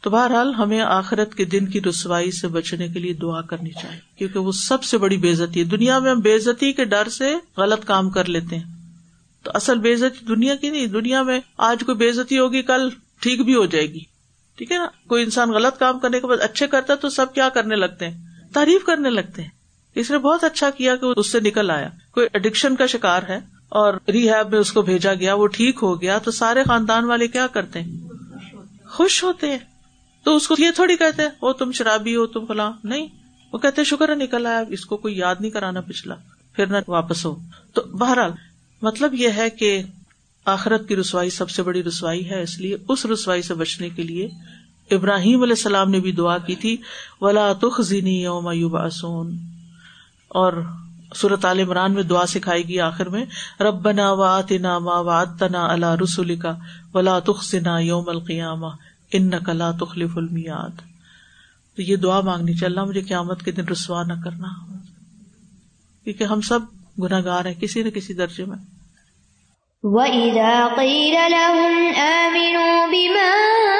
[0.02, 4.00] تو بہرحال ہمیں آخرت کے دن کی رسوائی سے بچنے کے لیے دعا کرنی چاہیے،
[4.18, 7.84] کیونکہ وہ سب سے بڑی بےزتی ہے۔ دنیا میں ہم بےزتی کے ڈر سے غلط
[7.84, 8.79] کام کر لیتے ہیں۔
[9.42, 12.88] تو اصل بےزتی دنیا کی نہیں، دنیا میں آج کوئی بےزتی ہوگی، کل
[13.20, 14.00] ٹھیک بھی ہو جائے گی۔
[14.56, 17.34] ٹھیک ہے نا؟ کوئی انسان غلط کام کرنے کے بعد اچھے کرتا ہے تو سب
[17.34, 19.48] کیا کرنے لگتے ہیں؟ تعریف کرنے لگتے ہیں۔
[19.94, 23.38] اس نے بہت اچھا کیا کہ اس سے نکل آیا۔ کوئی اڈکشن کا شکار ہے
[23.68, 27.28] اور ریحیب میں اس کو بھیجا گیا، وہ ٹھیک ہو گیا تو سارے خاندان والے
[27.28, 28.08] کیا کرتے ہیں؟
[28.88, 29.58] خوش ہوتے ہیں۔
[30.24, 33.06] تو اس کو یہ تھوڑی کہتے وہ تم شرابی ہو، تم فلاں۔ نہیں،
[33.52, 36.14] وہ کہتے شکر ہے، نکل آیا، اس کو کوئی یاد نہیں کرانا پچھلا،
[36.52, 37.36] پھر نہ واپس ہو۔
[37.74, 38.30] تو بہرحال
[38.82, 39.82] مطلب یہ ہے کہ
[40.44, 44.02] آخرت کی رسوائی سب سے بڑی رسوائی ہے، اس لیے اس رسوائی سے بچنے کے
[44.02, 44.28] لیے
[44.90, 46.76] ابراہیم علیہ السلام نے بھی دعا کی تھی،
[47.20, 49.36] ولا تخ یوم آسون
[50.28, 50.52] اور
[51.14, 53.24] صورت عال عمران میں دعا سکھائی گئی آخر میں
[53.60, 56.54] رب بنا وات نا ما وات تنا اللہ رسول کا
[56.94, 58.66] ولا تخنا یوم القیامہ
[59.12, 60.80] ان کلا تخلف المیاد
[61.76, 64.48] تو یہ دعا مانگنی چل رہا مجھے قیامت کے دن رسوا نہ کرنا۔
[66.04, 66.60] کیونکہ ہم سب
[67.02, 68.56] گناگار ہیں کسی نہ کسی درجے میں۔
[69.82, 73.79] وَإِذَا قِيلَ لَهُمْ آمِنُوا بِمَا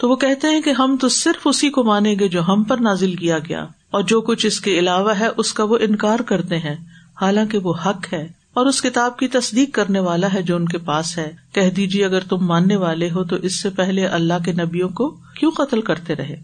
[0.00, 2.80] تو وہ کہتے ہیں کہ ہم تو صرف اسی کو مانیں گے جو ہم پر
[2.80, 6.58] نازل کیا گیا، اور جو کچھ اس کے علاوہ ہے اس کا وہ انکار کرتے
[6.58, 6.76] ہیں،
[7.20, 10.78] حالانکہ وہ حق ہے، اور اس کتاب کی تصدیق کرنے والا ہے جو ان کے
[10.78, 14.52] پاس ہے۔ کہہ دیجیے اگر تم ماننے والے ہو تو اس سے پہلے اللہ کے
[14.52, 16.36] نبیوں کو کیوں قتل کرتے رہے؟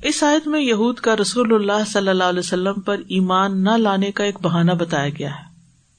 [0.00, 4.10] اس آیت میں یہود کا رسول اللہ صلی اللہ علیہ وسلم پر ایمان نہ لانے
[4.10, 5.47] کا ایک بہانہ بتایا گیا ہے۔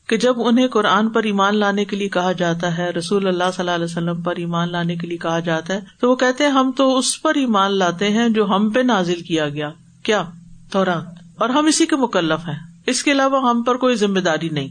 [0.10, 3.60] کہ جب انہیں قرآن پر ایمان لانے کے لیے کہا جاتا ہے، رسول اللہ صلی
[3.60, 6.52] اللہ علیہ وسلم پر ایمان لانے کے لیے کہا جاتا ہے، تو وہ کہتے ہیں،
[6.52, 9.70] ہم تو اس پر ایمان لاتے ہیں جو ہم پہ نازل کیا گیا۔
[10.04, 10.24] کیا؟
[10.72, 11.04] تورات۔
[11.38, 14.68] اور ہم اسی کے مکلف ہیں۔ اس کے علاوہ ہم پر کوئی ذمہ داری نہیں۔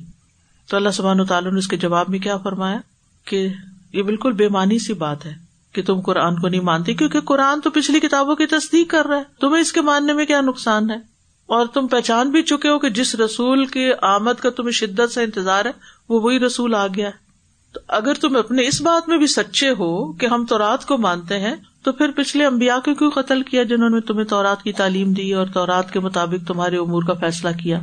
[0.71, 2.79] تو اللہ سبحان تعالیٰ نے اس کے جواب میں کیا فرمایا؟
[3.25, 3.49] کہ
[3.93, 5.35] یہ بالکل بے معنی سی بات ہے
[5.73, 9.17] کہ تم قرآن کو نہیں مانتی کیونکہ قرآن تو پچھلی کتابوں کی تصدیق کر رہا
[9.17, 11.18] ہے۔ تمہیں اس کے ماننے میں کیا نقصان ہے؟
[11.49, 15.23] اور تم پہچان بھی چکے ہو کہ جس رسول کے آمد کا تمہیں شدت سے
[15.23, 15.71] انتظار ہے،
[16.09, 17.29] وہ وہی رسول آ گیا ہے۔
[17.73, 20.99] تو اگر تم اپنے اس بات میں بھی سچے ہو کہ ہم تو رات کو
[20.99, 24.73] مانتے ہیں، تو پھر پچھلے امبیا کو کیوں قتل کیا جنہوں نے تمہیں تورات کی
[24.73, 27.81] تعلیم دی اور تورات کے مطابق تمہارے امور کا فیصلہ کیا؟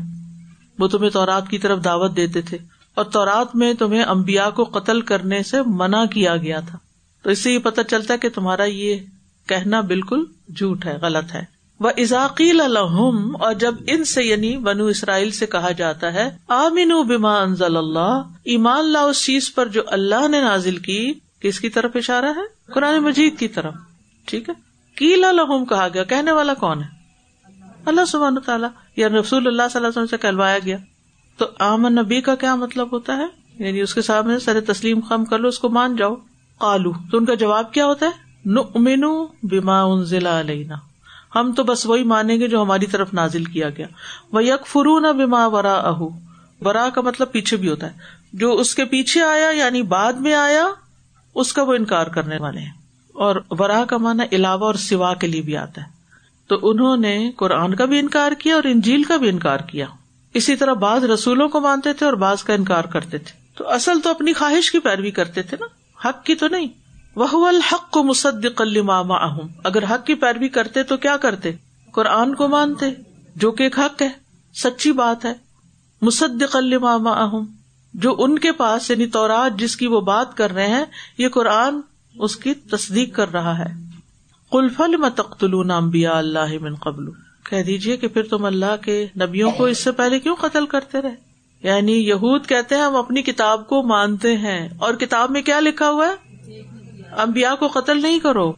[0.80, 2.58] وہ تمہیں تورات کی طرف دعوت دیتے تھے
[2.96, 6.78] اور تورات میں تمہیں امبیا کو قتل کرنے سے منع کیا گیا تھا۔
[7.24, 8.96] تو اس سے یہ پتا چلتا ہے کہ تمہارا یہ
[9.48, 10.24] کہنا بالکل
[10.56, 15.46] جھوٹ ہے، غلط ہے۔ وہ ازاقیل الحم اور جب ان سے یعنی بنو اسرائیل سے
[15.46, 20.42] کہا جاتا ہے آمین بما انزل اللہ، ایمان لا اس چیز پر جو اللہ نے
[20.42, 23.74] نازل کی، کس کی طرف اشارہ ہے؟ قرآن مجید کی طرف۔
[24.26, 24.54] ٹھیک ہے؟
[24.96, 26.88] کیل الحم کہا گیا۔ کہنے والا کون ہے؟
[27.86, 30.78] اللہ سبحان تعالیٰ یا یعنی رسول اللہ صلی اللہ علیہ وسلم سے کہلوایا گیا۔
[31.38, 33.26] تو آمن نبی کا کیا مطلب ہوتا ہے؟
[33.66, 36.16] یعنی اس کے سامنے سر تسلیم خم کر لو، اس کو مان جاؤ۔
[36.60, 38.12] کالو تو ان کا جواب کیا ہوتا ہے؟
[38.46, 40.76] نو بیما انزلہ علینا
[41.36, 43.88] ہم تو بس وہی مانیں گے جو ہماری طرف نازل کیا گیا۔
[44.32, 46.00] وہ یک فرو نہ بیما ورا اہ
[46.64, 47.98] برا کا مطلب پیچھے بھی ہوتا ہے۔
[48.34, 50.68] جو اس کے پیچھے آیا یعنی بعد میں آیا،
[51.36, 52.72] اس کا وہ انکار کرنے والے ہیں۔
[53.14, 55.88] اور برا کا مانا علاوہ اور سوا کے لیے بھی آتا ہے۔
[56.48, 59.86] تو انہوں نے قرآن کا بھی انکار کیا اور انجیل کا بھی انکار کیا۔
[60.34, 64.00] اسی طرح بعض رسولوں کو مانتے تھے اور بعض کا انکار کرتے تھے۔ تو اصل
[64.04, 65.66] تو اپنی خواہش کی پیروی کرتے تھے نا۔
[66.08, 66.68] حق کی تو نہیں۔
[67.16, 69.12] وہ الحق کو مصدق اہم
[69.64, 71.52] اگر حق کی پیروی کرتے تو کیا کرتے؟
[71.92, 72.86] قرآن کو مانتے،
[73.36, 74.10] جو کہ ایک حق ہے،
[74.54, 75.34] سچی بات ہے۔
[76.02, 77.46] مصدق اہم
[77.94, 80.86] جو ان کے پاس یعنی تورات، جس کی وہ بات کر رہے ہیں،
[81.18, 81.80] یہ قرآن
[82.20, 83.74] اس کی تصدیق کر رہا ہے۔
[84.52, 87.06] کلفل میں تختلون امبیا اللہ من قبل؟
[87.50, 91.02] کہہ دیجیے کہ پھر تم اللہ کے نبیوں کو اس سے پہلے کیوں قتل کرتے
[91.02, 91.16] رہے؟
[91.64, 95.90] یعنی یہود کہتے ہیں ہم اپنی کتاب کو مانتے ہیں۔ اور کتاب میں کیا لکھا
[95.90, 96.25] ہوا ہے؟
[97.18, 98.54] امبیا کو قتل نہیں کرو۔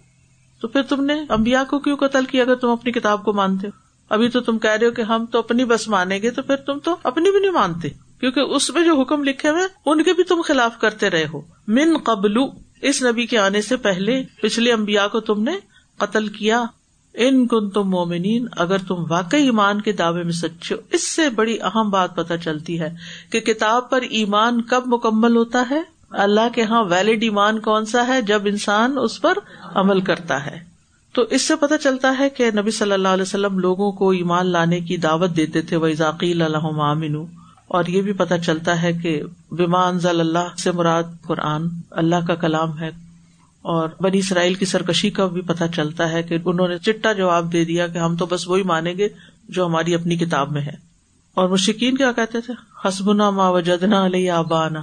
[0.61, 3.67] تو پھر تم نے امبیا کو کیوں قتل کیا اگر تم اپنی کتاب کو مانتے
[3.67, 3.71] ہو؟
[4.09, 6.55] ابھی تو تم کہہ رہے ہو کہ ہم تو اپنی بس مانیں گے تو پھر
[6.55, 10.13] تم تو اپنی بھی نہیں مانتے۔ کیونکہ اس میں جو حکم لکھے ہوئے ان کے
[10.13, 12.37] بھی تم خلاف کرتے رہے ہو۔ من قبل
[12.81, 15.51] اس نبی کے آنے سے پہلے پچھلے امبیا کو تم نے
[15.97, 16.63] قتل کیا۔
[17.13, 21.29] ان کن تم مومنین، اگر تم واقعی ایمان کے دعوے میں سچے ہو، اس سے
[21.29, 22.95] بڑی اہم بات پتہ چلتی ہے
[23.31, 28.07] کہ کتاب پر ایمان کب مکمل ہوتا ہے؟ اللہ کے ہاں ویلڈ ایمان کون سا
[28.07, 30.59] ہے جب انسان اس پر عمل کرتا ہے؟
[31.13, 34.45] تو اس سے پتہ چلتا ہے کہ نبی صلی اللہ علیہ وسلم لوگوں کو ایمان
[34.45, 37.17] لانے کی دعوت دیتے تھے وہ ذاکیل اللہ
[37.67, 42.35] اور یہ بھی پتہ چلتا ہے کہ بیمان ضل اللہ سے مراد قرآن، اللہ کا
[42.35, 42.89] کلام ہے۔
[43.61, 47.53] اور بنی اسرائیل کی سرکشی کا بھی پتہ چلتا ہے کہ انہوں نے چٹا جواب
[47.53, 49.07] دے دیا کہ ہم تو بس وہی مانیں گے
[49.49, 50.73] جو ہماری اپنی کتاب میں ہے۔
[51.33, 52.53] اور مشکین کیا کہتے تھے؟
[52.87, 54.81] حسبنا ما وجدنا علیہ آبانا۔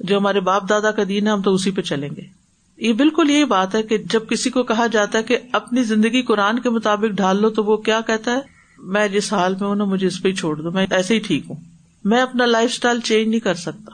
[0.00, 2.40] جو ہمارے باپ دادا کا دین ہے، ہم تو اسی پہ چلیں گے۔
[2.76, 6.22] یہ بالکل یہی بات ہے کہ جب کسی کو کہا جاتا ہے کہ اپنی زندگی
[6.22, 8.40] قرآن کے مطابق ڈھال لو تو وہ کیا کہتا ہے؟
[8.78, 11.18] میں جس حال میں ہوں نا، مجھے اس پہ ہی چھوڑ دو، میں ایسے ہی
[11.18, 11.56] ٹھیک ہوں۔
[12.04, 13.92] میں اپنا لائف اسٹائل چینج نہیں کر سکتا۔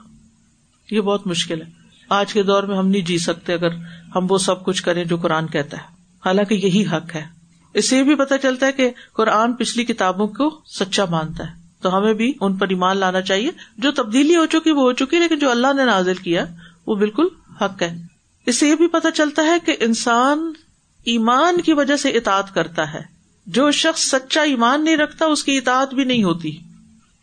[0.95, 1.67] یہ بہت مشکل ہے۔
[2.09, 3.69] آج کے دور میں ہم نہیں جی سکتے اگر
[4.17, 5.83] ہم وہ سب کچھ کریں جو قرآن کہتا ہے۔
[6.27, 7.25] حالانکہ یہی حق ہے۔
[7.75, 11.99] اس سے بھی پتا چلتا ہے کہ قرآن پچھلی کتابوں کو سچا مانتا ہے۔ تو
[11.99, 15.39] ہمیں بھی ان پر ایمان لانا چاہیے۔ جو تبدیلی ہو چکی، وہ ہو چکی، لیکن
[15.39, 16.47] جو اللہ نے نازل کیا،
[16.87, 17.27] وہ بالکل
[17.61, 17.97] حق ہے۔
[18.47, 20.53] اس سے یہ بھی پتا چلتا ہے کہ انسان
[21.05, 23.03] ایمان کی وجہ سے اطاعت کرتا ہے۔
[23.47, 26.59] جو شخص سچا ایمان نہیں رکھتا، اس کی اطاعت بھی نہیں ہوتی۔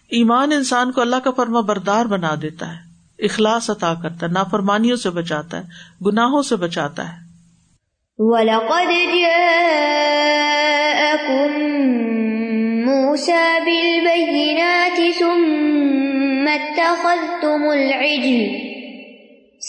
[0.09, 2.93] ایمان انسان کو اللہ کا فرما بردار بنا دیتا ہے۔
[3.25, 5.63] اخلاص عطا کرتا ہے، نافرمانیوں سے بچاتا ہے،
[6.05, 7.17] گناہوں سے بچاتا ہے۔
[8.17, 11.53] وَلَقَدْ جَاءَكُم
[13.13, 18.57] مُوسَى بِالْبَيِّنَاتِ ثُمَّ اتَّخَذْتُمُ الْعِجْلَ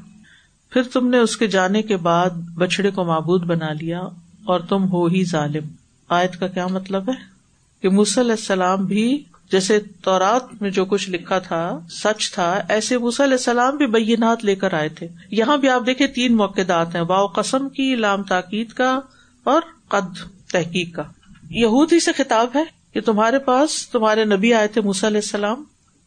[0.72, 4.00] پھر تم نے اس کے جانے کے بعد بچڑے کو معبود بنا لیا
[4.44, 5.64] اور تم ہو ہی ظالم۔
[6.08, 7.39] آیت کا کیا مطلب ہے؟
[7.82, 13.22] کہ علیہ السلام بھی جیسے تورات میں جو کچھ لکھا تھا، سچ تھا، ایسے علیہ
[13.22, 17.02] السلام بھی بینات لے کر آئے تھے۔ یہاں بھی آپ دیکھے تین موقع دات ہیں
[17.02, 19.00] واؤ قسم کی، لام تاکید کا
[19.44, 20.18] اور قد
[20.52, 21.02] تحقیق کا۔
[21.50, 22.64] یہود ہی سے خطاب ہے
[22.94, 25.64] کہ تمہارے پاس تمہارے نبی آئے تھے علیہ السلام۔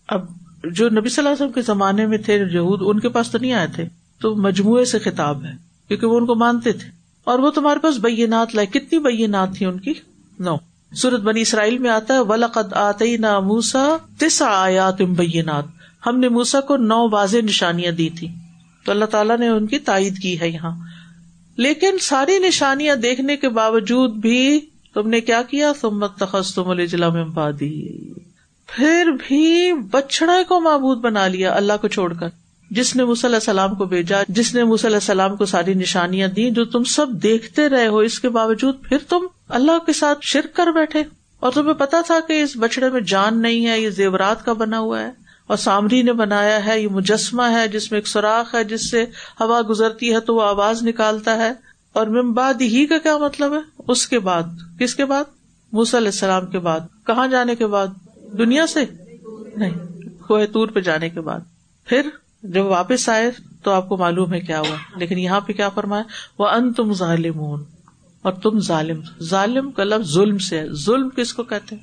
[0.07, 0.25] اب
[0.71, 3.37] جو نبی صلی اللہ علیہ وسلم کے زمانے میں تھے یہود، ان کے پاس تو
[3.37, 3.85] نہیں آئے تھے۔
[4.21, 5.51] تو مجموعے سے خطاب ہے،
[5.87, 6.91] کیونکہ وہ ان کو مانتے تھے۔
[7.23, 9.93] اور وہ تمہارے پاس بینات لائے کتنی بینات تھی ان کی؟
[10.39, 10.55] نو۔
[10.95, 15.63] سورت بنی اسرائیل میں آتا ہے، ولقد آتی نا موسا تس آیا تم بینات
[16.05, 18.27] ہم نے موسا کو نو واضح نشانیاں دی تھی
[18.85, 20.71] تو اللہ تعالیٰ نے ان کی تائید کی ہے یہاں۔
[21.57, 24.59] لیکن ساری نشانیاں دیکھنے کے باوجود بھی
[24.93, 27.25] تم نے کیا کیا؟ تم تخص تم الجلا میں
[28.67, 32.29] پھر بھی بچڑے کو معبود بنا لیا، اللہ کو چھوڑ کر۔
[32.73, 36.65] جس نے علیہ السلام کو بھیجا، جس نے علیہ السلام کو ساری نشانیاں دی جو
[36.65, 40.67] تم سب دیکھتے رہے ہو، اس کے باوجود پھر تم اللہ کے ساتھ شرک کر
[40.67, 41.03] بیٹھے۔
[41.39, 44.79] اور تمہیں پتا تھا کہ اس بچڑے میں جان نہیں ہے، یہ زیورات کا بنا
[44.79, 45.11] ہوا ہے۔
[45.47, 49.05] اور سامری نے بنایا ہے، یہ مجسمہ ہے، جس میں ایک سوراخ ہے، جس سے
[49.39, 51.51] ہوا گزرتی ہے تو وہ آواز نکالتا ہے۔
[51.93, 54.43] اور ممباد ہی کا کیا مطلب ہے؟ اس کے بعد۔
[54.79, 55.23] کس کے بعد؟
[55.73, 57.87] علیہ السلام کے بعد۔ کہاں جانے کے بعد؟
[58.37, 58.79] دنیا سے؟
[59.55, 59.73] نہیں،
[60.27, 61.39] کوہ تور پہ جانے کے بعد۔
[61.85, 62.09] پھر
[62.43, 63.31] جب واپس آئے
[63.63, 66.03] تو آپ کو معلوم ہے کیا ہوا۔ لیکن یہاں پہ کیا فرمایا؟
[66.39, 67.39] وہ ان تم ظالم
[68.21, 71.75] اور تم ظالم۔ ظالم کا لفظ ظلم سے ظلم کس کو کہتے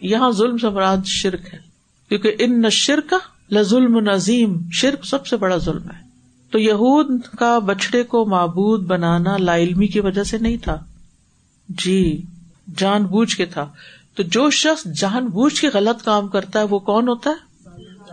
[0.00, 1.58] یہاں ظلم سے مراد شرک ہے۔
[2.08, 3.14] کیونکہ ان نہ شرک
[3.50, 6.06] لظلم نظیم شرک سب سے بڑا ظلم ہے۔
[6.50, 10.84] تو یہود کا بچڑے کو معبود بنانا لا علمی کی وجہ سے نہیں تھا۔
[11.68, 12.22] جی
[12.76, 13.72] جان بوجھ کے تھا۔
[14.14, 17.45] تو جو شخص جان بوجھ کے غلط کام کرتا ہے، وہ کون ہوتا ہے؟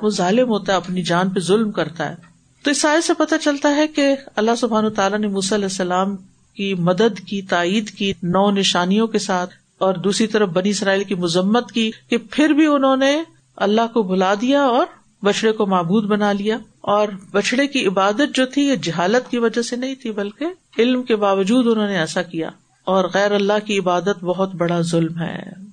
[0.03, 2.15] وہ ظالم ہوتا ہے، اپنی جان پہ ظلم کرتا ہے۔
[2.63, 6.15] تو اس سائے سے پتہ چلتا ہے کہ اللہ سبحان تعالیٰ نے علیہ السلام
[6.53, 11.15] کی مدد کی، تائید کی نو نشانیوں کے ساتھ اور دوسری طرف بنی اسرائیل کی
[11.15, 13.23] مذمت کی کہ پھر بھی انہوں نے
[13.55, 14.85] اللہ کو بلا دیا اور
[15.23, 19.61] بچڑے کو معبود بنا لیا۔ اور بچڑے کی عبادت جو تھی، یہ جہالت کی وجہ
[19.61, 20.45] سے نہیں تھی، بلکہ
[20.77, 22.49] علم کے باوجود انہوں نے ایسا کیا۔
[22.83, 25.72] اور غیر اللہ کی عبادت بہت بڑا ظلم ہے۔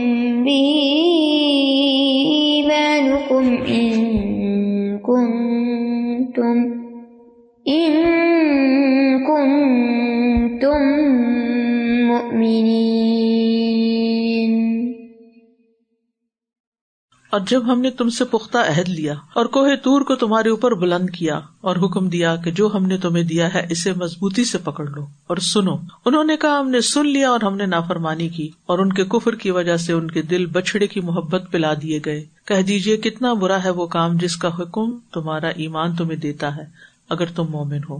[0.43, 0.67] به
[2.31, 3.91] إيمانكم إن
[4.99, 6.57] كنتم
[7.67, 7.91] إن
[9.29, 10.81] كنتم
[12.11, 12.80] مؤمنين
[17.31, 20.73] اور جب ہم نے تم سے پختہ عہد لیا اور کوہ تور کو تمہارے اوپر
[20.73, 24.57] بلند کیا اور حکم دیا کہ جو ہم نے تمہیں دیا ہے اسے مضبوطی سے
[24.57, 28.29] پکڑ لو اور سنو، انہوں نے کہا ہم نے سن لیا اور ہم نے نافرمانی
[28.29, 31.73] کی اور ان کے کفر کی وجہ سے ان کے دل بچڑے کی محبت پلا
[31.81, 36.17] دیے گئے۔ کہہ دیجیے کتنا برا ہے وہ کام جس کا حکم تمہارا ایمان تمہیں
[36.17, 36.65] دیتا ہے
[37.09, 37.99] اگر تم مومن ہو۔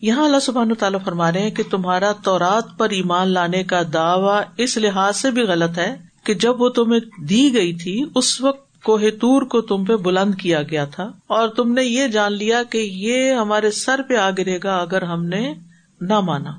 [0.00, 4.62] یہاں اللہ سبحان تعالیٰ فرما رہے ہیں کہ تمہارا تورات پر ایمان لانے کا دعوی
[4.62, 5.96] اس لحاظ سے بھی غلط ہے
[6.26, 10.34] کہ جب وہ تمہیں دی گئی تھی، اس وقت کوہ تور کو تم پہ بلند
[10.34, 14.30] کیا گیا تھا۔ اور تم نے یہ جان لیا کہ یہ ہمارے سر پہ آ
[14.30, 15.54] گرے گا اگر ہم نے
[16.00, 16.50] نہ مانا۔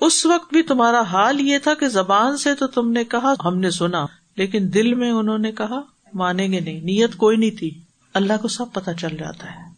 [0.00, 3.58] اس وقت بھی تمہارا حال یہ تھا کہ زبان سے تو تم نے کہا، ہم
[3.58, 4.06] نے سنا،
[4.36, 5.80] لیکن دل میں انہوں نے کہا،
[6.14, 7.70] مانیں گے نہیں، نیت کوئی نہیں تھی۔
[8.14, 9.70] اللہ کو سب پتا چل جاتا ہے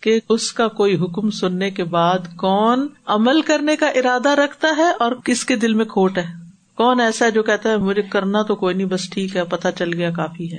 [0.00, 4.90] کہ اس کا کوئی حکم سننے کے بعد کون عمل کرنے کا ارادہ رکھتا ہے
[4.98, 6.43] اور کس کے دل میں کھوٹ ہے۔
[6.76, 9.72] کون ایسا ہے جو کہتا ہے مجھے کرنا تو کوئی نہیں، بس ٹھیک ہے پتا
[9.72, 10.58] چل گیا کافی ہے۔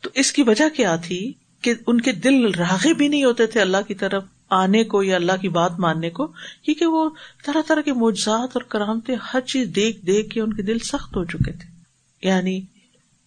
[0.00, 3.60] تو اس کی وجہ کیا تھی کہ ان کے دل راغے بھی نہیں ہوتے تھے
[3.60, 6.26] اللہ کی طرف آنے کو یا اللہ کی بات ماننے کو؟
[6.62, 7.10] کیونکہ وہ
[7.46, 11.16] طرح طرح کے موجات اور کرامتے ہر چیز دیکھ دیکھ کے ان کے دل سخت
[11.16, 11.80] ہو چکے تھے۔
[12.28, 12.60] یعنی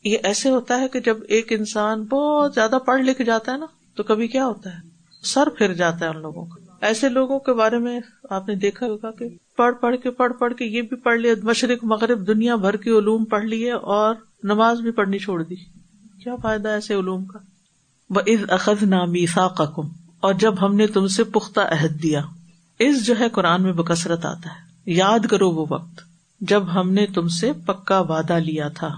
[0.03, 3.65] یہ ایسے ہوتا ہے کہ جب ایک انسان بہت زیادہ پڑھ لکھ جاتا ہے نا،
[3.95, 4.79] تو کبھی کیا ہوتا ہے؟
[5.23, 8.85] سر پھر جاتا ہے ان لوگوں کا ایسے لوگوں کے بارے میں آپ نے دیکھا
[8.85, 9.25] ہوگا کہ
[9.57, 12.89] پڑھ پڑھ کے پڑھ پڑھ کے یہ بھی پڑھ لیا، مشرق، مغرب، دنیا بھر کے
[12.89, 15.55] علوم پڑھ لیے اور نماز بھی پڑھنی چھوڑ دی۔
[16.23, 17.39] کیا فائدہ ایسے علوم کا؟
[18.09, 19.25] وہ از اخذ نامی
[19.57, 19.87] کم
[20.19, 22.21] اور جب ہم نے تم سے پختہ عہد دیا۔
[22.79, 26.01] اس جو ہے قرآن میں بکثرت آتا ہے۔ یاد کرو وہ وقت
[26.41, 28.89] جب ہم نے تم سے پکا وعدہ لیا تھا۔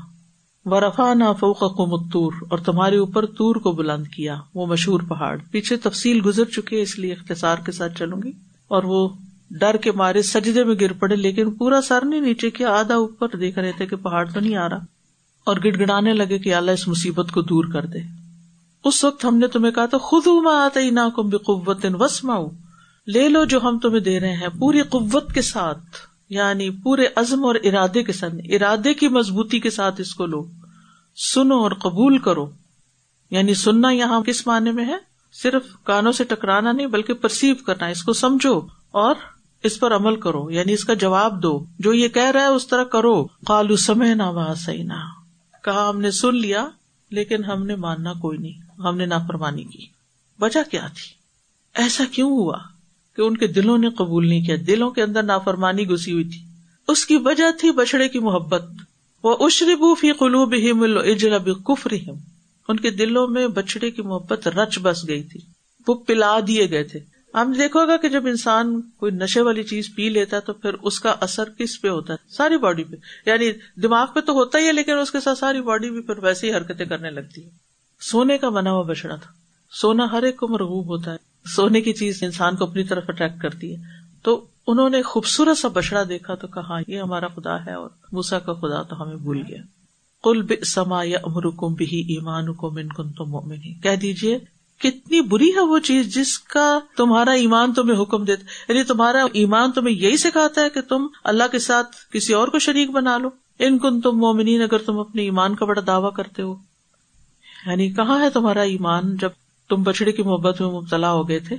[0.66, 5.76] و رفا نا متور اور تمہارے اوپر تور کو بلند کیا، وہ مشہور پہاڑ۔ پیچھے
[5.76, 8.32] تفصیل گزر چکے، اس لیے اختصار کے ساتھ چلوں گی۔
[8.68, 9.10] اور وہ
[9.52, 13.30] ڈر کے مارے سجدے میں گر پڑے، لیکن پورا سر نہیں نیچے کیا، آدھا اوپر
[13.30, 14.80] دیکھ رہے تھے کہ پہاڑ تو نہیں آ رہا۔
[15.46, 18.00] اور گڑ گڑانے لگے کہ اللہ اس مصیبت کو دور کر دے۔
[18.84, 22.48] اس وقت ہم نے تمہیں کہا تو خود آتے نا کم بے قوت وسماؤ
[23.08, 25.80] لے لو جو ہم تمہیں دے رہے ہیں، پوری قوت کے ساتھ
[26.30, 30.46] یعنی پورے عزم اور ارادے کے ساتھ، ارادے کی مضبوطی کے ساتھ اس کو لو۔
[31.16, 32.50] سنو اور قبول کرو۔
[33.32, 34.98] یعنی سننا یہاں کس معنی میں ہے؟
[35.34, 39.16] صرف کانوں سے ٹکرانا نہیں، بلکہ پرسیو کرنا، اس کو سمجھو۔ اور
[39.66, 42.68] اس پر عمل کرو یعنی اس کا جواب دو۔ جو یہ کہہ رہا ہے اس
[42.68, 44.72] طرح کرو۔ کالو سمے نہ وہاں
[45.64, 46.70] کہا، ہم نے سن لیا،
[47.12, 49.86] لیکن ہم نے ماننا کوئی نہیں۔ ہم نے نافرمانی کی۔
[50.42, 51.14] وجہ کیا تھی؟
[51.74, 52.58] ایسا کیوں ہوا
[53.16, 56.44] کہ ان کے دلوں نے قبول نہیں کیا؟ دلوں کے اندر نافرمانی گسی ہوئی تھی۔
[56.88, 58.66] اس کی وجہ تھی بچڑے کی محبت۔
[59.24, 60.56] وہ اشربو فی قلوب
[61.66, 61.94] کفر
[62.68, 65.40] ان کے دلوں میں بچڑے کی محبت رچ بس گئی تھی۔
[65.88, 69.90] وہ پلا دیے گئے تھے۔ ہم دیکھو گا کہ جب انسان کوئی نشے والی چیز
[69.96, 72.96] پی لیتا ہے تو پھر اس کا اثر کس پہ ہوتا ہے؟ ساری باڈی پہ۔
[73.26, 76.24] یعنی دماغ پہ تو ہوتا ہی ہے، لیکن اس کے ساتھ ساری باڈی بھی پھر
[76.24, 77.50] ویسی ہی حرکتیں کرنے لگتی ہے
[78.00, 79.32] سونے کا بنا ہوا بچڑا تھا۔
[79.72, 81.18] سونا ہر ایک کو مرغوب ہوتا ہے۔
[81.56, 83.82] سونے کی چیز انسان کو اپنی طرف اٹریکٹ کرتی ہے۔
[84.24, 88.40] تو انہوں نے خوبصورت سا بچڑا دیکھا تو کہا، یہ ہمارا خدا ہے اور موسا
[88.40, 89.62] کا خدا تو ہمیں بھول گیا۔
[90.24, 94.40] کل سما یا امر کم بھی ایمان کو من کن تو مومن کہہ دیجیے
[94.80, 99.72] کتنی بری ہے وہ چیز جس کا تمہارا ایمان تمہیں حکم دیتا یعنی تمہارا ایمان
[99.72, 103.30] تمہیں یہی سکھاتا ہے کہ تم اللہ کے ساتھ کسی اور کو شریک بنا لو۔
[103.60, 106.56] ان کن تم مومنین، اگر تم اپنے ایمان کا بڑا دعوی کرتے ہو۔
[107.66, 109.30] یعنی کہاں ہے تمہارا ایمان جب
[109.70, 111.58] تم بچڑے کی محبت میں مبتلا ہو گئے تھے؟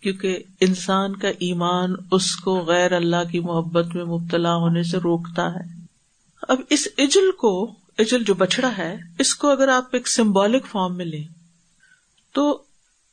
[0.00, 5.54] کیونکہ انسان کا ایمان اس کو غیر اللہ کی محبت میں مبتلا ہونے سے روکتا
[5.54, 5.84] ہے۔
[6.48, 10.96] اب اس اجل کو، اجل جو بچڑا ہے، اس کو اگر آپ ایک سمبولک فارم
[10.96, 11.37] میں لیں
[12.32, 12.62] تو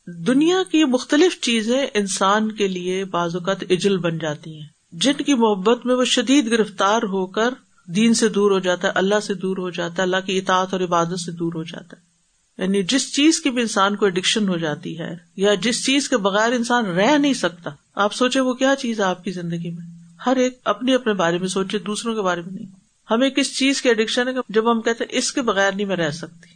[0.08, 5.34] دنیا کی مختلف چیزیں انسان کے لیے بعض اوقات اجل بن جاتی ہیں۔ جن کی
[5.34, 7.50] محبت میں وہ شدید گرفتار ہو کر
[7.86, 10.74] دین سے دور ہو جاتا ہے، اللہ سے دور ہو جاتا ہے، اللہ کی اطاعت
[10.74, 12.16] اور عبادت سے دور ہو جاتا ہے۔
[12.64, 16.18] یعنی جس چیز کی بھی انسان کو اڈکشن ہو جاتی ہے یا جس چیز کے
[16.18, 19.86] بغیر انسان رہ نہیں سکتا، آپ سوچے وہ کیا چیز ہے آپ کی زندگی میں؟
[20.26, 22.66] ہر ایک اپنے اپنے بارے میں سوچے، دوسروں کے بارے میں نہیں۔
[23.12, 25.96] ہمیں کس چیز کی اڈکشن ہے جب ہم کہتے ہیں اس کے بغیر نہیں میں
[25.96, 26.55] رہ سکتی۔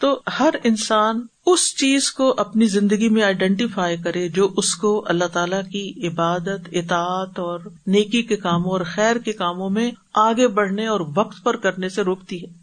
[0.00, 5.24] تو ہر انسان اس چیز کو اپنی زندگی میں آئیڈینٹیفائی کرے جو اس کو اللہ
[5.24, 10.86] تعالی کی عبادت، اطاعت اور نیکی کے کاموں اور خیر کے کاموں میں آگے بڑھنے
[10.86, 12.60] اور وقت پر کرنے سے روکتی ہے۔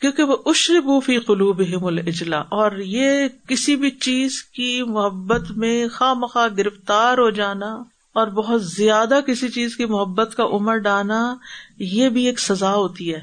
[0.00, 1.62] کیونکہ وہ اشر بوفی قلوب
[2.06, 7.74] اجلا اور یہ کسی بھی چیز کی محبت میں خواہ مخواہ گرفتار ہو جانا
[8.12, 11.34] اور بہت زیادہ کسی چیز کی محبت کا عمر ڈانا
[11.78, 13.20] یہ بھی ایک سزا ہوتی ہے۔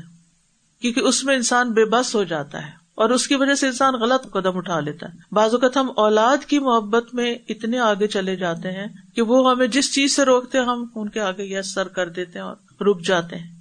[0.82, 3.94] کیونکہ اس میں انسان بے بس ہو جاتا ہے۔ اور اس کی وجہ سے انسان
[3.94, 8.36] غلط قدم اٹھا لیتا ہے۔ بعض اوقات ہم اولاد کی محبت میں اتنے آگے چلے
[8.36, 11.88] جاتے ہیں کہ وہ ہمیں جس چیز سے روکتے ہم ان کے آگے یس سر
[11.88, 13.52] کر دیتے ہیں اور رک جاتے ہیں۔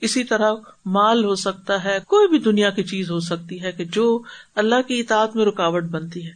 [0.00, 0.52] اسی طرح
[0.86, 4.22] مال ہو سکتا ہے، کوئی بھی دنیا کی چیز ہو سکتی ہے کہ جو
[4.54, 6.32] اللہ کی اطاعت میں رکاوٹ بنتی ہے۔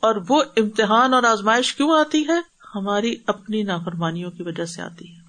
[0.00, 2.40] اور وہ امتحان اور آزمائش کیوں آتی ہے؟
[2.74, 5.20] ہماری اپنی نافرمانیوں کی وجہ سے آتی ہے۔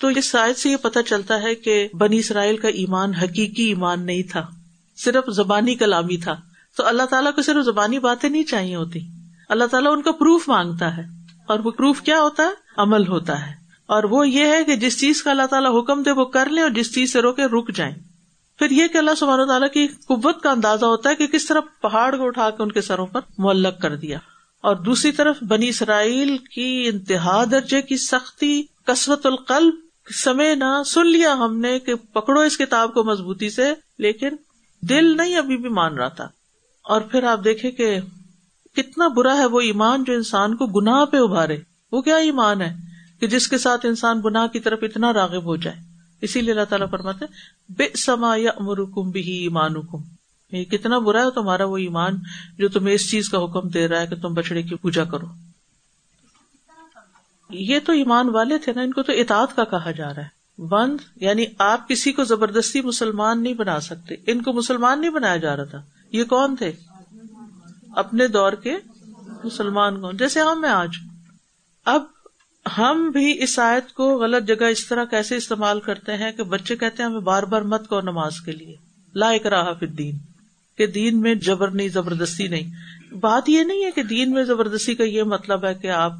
[0.00, 4.06] تو اس شاید سے یہ پتا چلتا ہے کہ بنی اسرائیل کا ایمان حقیقی ایمان
[4.06, 4.50] نہیں تھا۔
[4.98, 6.40] صرف زبانی کلامی تھا۔
[6.76, 9.00] تو اللہ تعالیٰ کو صرف زبانی باتیں نہیں چاہیے ہوتی۔
[9.48, 11.02] اللہ تعالیٰ ان کا پروف مانگتا ہے۔
[11.46, 13.54] اور وہ پروف کیا ہوتا ہے؟ عمل ہوتا ہے۔
[13.86, 16.60] اور وہ یہ ہے کہ جس چیز کا اللہ تعالیٰ حکم دے وہ کر لے
[16.60, 17.94] اور جس چیز سے روکے رک جائیں۔
[18.58, 21.60] پھر یہ کہ اللہ سبحانہ تعالیٰ کی قوت کا اندازہ ہوتا ہے کہ کس طرح
[21.82, 24.18] پہاڑ کو اٹھا کے ان کے سروں پر معلق کر دیا۔
[24.62, 29.74] اور دوسری طرف بنی اسرائیل کی انتہا درجے کی سختی کسوت القلب،
[30.14, 34.28] سمے نہ سن لیا ہم نے کہ پکڑو اس کتاب کو مضبوطی سے، لیکن
[34.82, 36.28] دل نہیں ابھی بھی مان رہا تھا۔
[36.84, 38.00] اور پھر آپ دیکھیں کہ
[38.76, 41.58] کتنا برا ہے وہ ایمان جو انسان کو گناہ پہ ابھارے۔
[41.92, 42.76] وہ کیا ایمان ہے
[43.20, 45.76] کہ جس کے ساتھ انسان گناہ کی طرف اتنا راغب ہو جائے؟
[46.20, 47.24] اسی لیے اللہ تعالیٰ فرماتے
[47.68, 49.98] بے سما یا امر کم بھی ایمان حکم
[50.56, 52.16] یہ کتنا برا ہے تمہارا وہ ایمان
[52.58, 55.26] جو تمہیں اس چیز کا حکم دے رہا ہے کہ تم بچڑے کی پوجا کرو۔
[57.50, 60.37] یہ تو ایمان والے تھے نا، ان کو تو اطاعت کا کہا جا رہا ہے۔
[60.58, 65.36] بند یعنی آپ کسی کو زبردستی مسلمان نہیں بنا سکتے۔ ان کو مسلمان نہیں بنایا
[65.36, 66.72] جا رہا تھا۔ یہ کون تھے؟
[67.96, 68.76] اپنے دور کے
[69.44, 70.88] مسلمان کون؟ جیسے ہم میں آج۔
[71.84, 72.02] اب
[72.78, 76.76] ہم بھی اس آیت کو غلط جگہ اس طرح کیسے استعمال کرتے ہیں کہ بچے
[76.76, 78.76] کہتے ہیں ہمیں بار بار مت کو نماز کے لیے۔
[79.14, 80.18] لا اکراہ فی الدین۔
[80.78, 82.70] کہ دین میں جبر نہیں، زبردستی نہیں۔
[83.14, 86.12] بات یہ نہیں ہے کہ دین میں زبردستی کا یہ مطلب ہے کہ آپ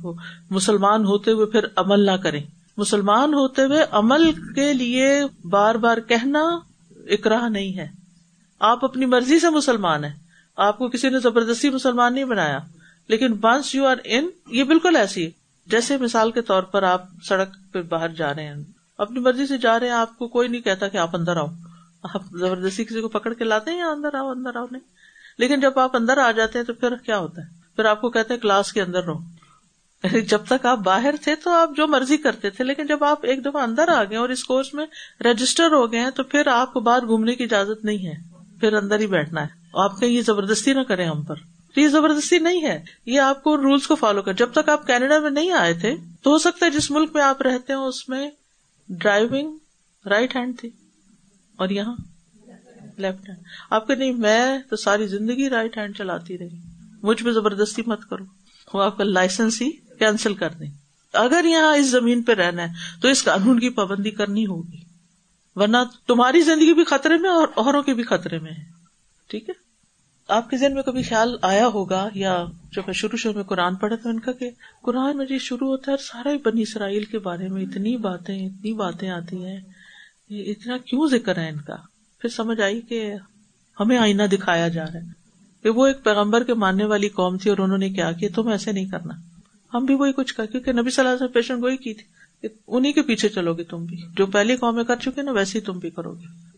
[0.50, 2.42] مسلمان ہوتے ہوئے پھر عمل نہ کریں۔
[2.78, 6.58] مسلمان ہوتے ہوئے عمل کے لیے بار بار کہنا
[7.10, 7.88] اکراہ نہیں ہے۔
[8.60, 10.14] آپ اپنی مرضی سے مسلمان ہیں۔
[10.56, 12.58] آپ کو کسی نے زبردستی مسلمان نہیں بنایا۔
[13.08, 15.30] لیکن ونس یو آر ان یہ بالکل ایسی
[15.66, 18.54] جیسے مثال کے طور پر آپ سڑک پہ باہر جا رہے ہیں۔
[18.98, 21.46] اپنی مرضی سے جا رہے ہیں، آپ کو کوئی نہیں کہتا کہ آپ اندر آؤ۔
[22.02, 24.82] آپ زبردستی کسی کو پکڑ کے لاتے ہیں یا اندر آؤ اندر آؤ نہیں۔
[25.38, 28.10] لیکن جب آپ اندر آ جاتے ہیں تو پھر کیا ہوتا ہے؟ پھر آپ کو
[28.10, 29.37] کہتے ہیں، کلاس کے اندر رہو۔
[30.28, 33.44] جب تک آپ باہر تھے تو آپ جو مرضی کرتے تھے، لیکن جب آپ ایک
[33.44, 34.86] دفعہ اندر آ گئے اور اس کورس میں
[35.20, 38.14] رجسٹر ہو گئے ہیں، تو پھر آپ کو باہر گھومنے کی اجازت نہیں ہے۔
[38.60, 41.34] پھر اندر ہی بیٹھنا ہے۔ آپ کہیں یہ زبردستی نہ کریں ہم پر۔
[41.76, 45.18] یہ زبردستی نہیں ہے۔ یہ آپ کو رولس کو فالو کر۔ جب تک آپ کینیڈا
[45.18, 48.08] میں نہیں آئے تھے، تو ہو سکتا ہے جس ملک میں آپ رہتے ہیں اس
[48.08, 48.30] میں
[48.88, 49.58] ڈرائیونگ
[50.06, 50.70] رائٹ ہینڈ تھی۔
[51.56, 51.96] اور یہاں
[52.96, 53.38] لیفٹ ہینڈ
[53.70, 56.58] آپ کے نہیں میں تو ساری زندگی رائٹ ہینڈ چلاتی رہی۔
[57.02, 58.24] مجھ پہ زبردستی مت کرو۔
[58.74, 60.70] وہ آپ کا لائسنس ہی کینسل کر دیں۔
[61.12, 62.68] اگر یہاں اس زمین پہ رہنا ہے،
[63.02, 64.80] تو اس قانون کی پابندی کرنی ہوگی۔
[65.54, 68.64] ورنہ تمہاری زندگی بھی خطرے میں اور اوروں کے بھی خطرے میں ہے۔
[69.28, 69.68] ٹھیک ہے؟
[70.28, 72.44] آپ کے ذہن میں کبھی خیال آیا ہوگا یا
[72.76, 74.50] جب میں شروع شروع میں قرآن پڑھا تھا ان کا کہ
[74.82, 78.72] قرآن میں جی شروع ہوتا ہے سارا بنی اسرائیل کے بارے میں اتنی باتیں اتنی
[78.72, 79.60] باتیں آتی ہیں۔
[80.28, 81.76] یہ اتنا کیوں ذکر ہے ان کا؟
[82.18, 83.14] پھر سمجھ آئی کہ
[83.80, 85.18] ہمیں آئینہ دکھایا جا رہا ہے۔
[85.62, 88.48] کہ وہ ایک پیغمبر کے ماننے والی قوم تھی اور انہوں نے کیا کیا، تم
[88.48, 89.14] ایسے نہیں کرنا۔
[89.74, 92.18] ہم بھی وہی کچھ کر کیونکہ نبی صلی اللہ علیہ وسلم پیشن وہی کی تھی
[92.66, 95.64] انہیں کے پیچھے چلو گے تم بھی۔ جو پہلی قومیں کر چکے نا، ویسے ہی
[95.64, 96.48] تم بھی کرو گے۔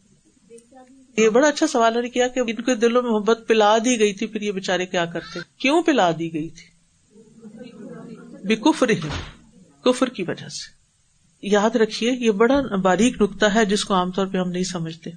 [1.22, 4.26] یہ بڑا اچھا سوال کیا کہ ان کے دلوں میں محبت پلا دی گئی تھی،
[4.26, 6.70] پھر یہ بےچارے کیا کرتے؟ کیوں پلا دی گئی تھی؟
[8.44, 9.00] بے کفر ہی
[9.84, 10.80] کفر کی وجہ سے۔
[11.42, 15.10] یاد رکھیے، یہ بڑا باریک نقطہ ہے جس کو عام طور پہ ہم نہیں سمجھتے۔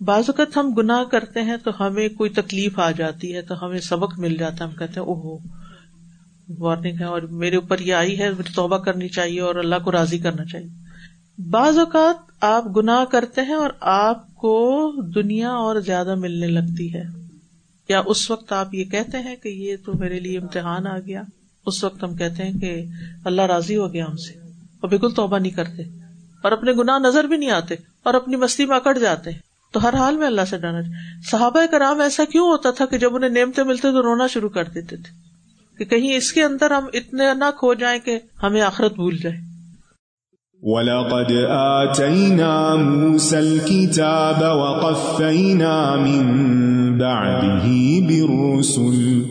[0.00, 3.80] بعض اوقات ہم گناہ کرتے ہیں تو ہمیں کوئی تکلیف آ جاتی ہے، تو ہمیں
[3.80, 5.38] سبق مل جاتا ہے، ہم کہتے ہیں، اوہو۔
[6.58, 9.92] وارننگ ہے اور میرے اوپر یہ آئی ہے، مجھے توبہ کرنی چاہیے اور اللہ کو
[9.92, 10.68] راضی کرنا چاہیے۔
[11.50, 17.02] بعض اوقات آپ گناہ کرتے ہیں اور آپ کو دنیا اور زیادہ ملنے لگتی ہے۔
[17.88, 21.22] یا اس وقت آپ یہ کہتے ہیں کہ یہ تو میرے لیے امتحان آ گیا؟
[21.66, 22.84] اس وقت ہم کہتے ہیں کہ
[23.24, 24.32] اللہ راضی ہو گیا ہم سے
[24.80, 25.82] اور بالکل توبہ نہیں کرتے
[26.42, 29.30] اور اپنے گناہ نظر بھی نہیں آتے اور اپنی مستی میں اکڑ جاتے
[29.72, 30.80] تو ہر حال میں اللہ سے ڈرنا
[31.30, 34.64] صحابہ کرام ایسا کیوں ہوتا تھا کہ جب انہیں نیمتے ملتے تو رونا شروع کر
[34.64, 35.27] دیتے تھے؟
[35.78, 39.36] کہ کہیں اس کے اندر ہم اتنے نہ کھو جائیں کہ ہمیں آخرت بھول جائے۔
[40.62, 46.22] وَلَقَدْ آتَيْنَا مُوسَى الْكِتَابَ وَقَفَّيْنَا مِن
[46.98, 47.66] بَعْدِهِ
[48.06, 49.22] بِالرُّسُلِ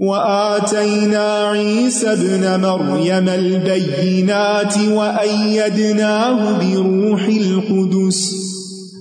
[0.00, 8.45] وآتينا عيسى ابن مريم البينات وأيدناه بروح القدس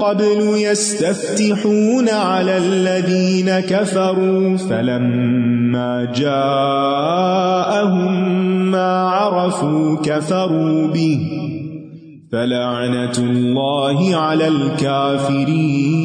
[0.00, 7.50] قبل يستفتحون على الذين كفروا فلما جاءهم
[8.70, 11.20] ما عرفوا كفروا به
[12.32, 16.00] فلعنة الله على الكافرين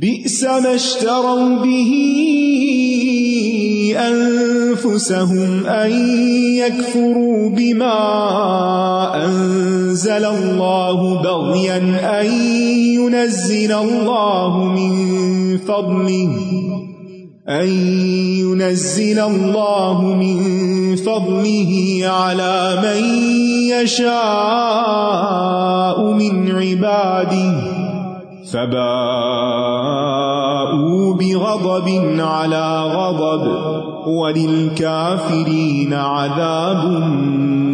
[0.00, 1.92] بئس ما اشتروا به
[3.98, 5.90] أنفسهم أن
[6.56, 7.98] يكفروا بما
[9.98, 11.76] أنزل الله بغيا
[12.20, 12.26] أن
[12.94, 14.92] ينزل الله من
[15.58, 16.30] فضله،
[17.48, 17.68] أن
[18.38, 23.02] ينزل الله من فضله على من
[23.74, 24.12] يشاء
[26.12, 27.54] من عباده،
[28.52, 28.74] فباءوا
[31.14, 31.88] بغضب
[32.20, 33.44] على غضب،
[34.06, 36.84] وللكافرين عذاب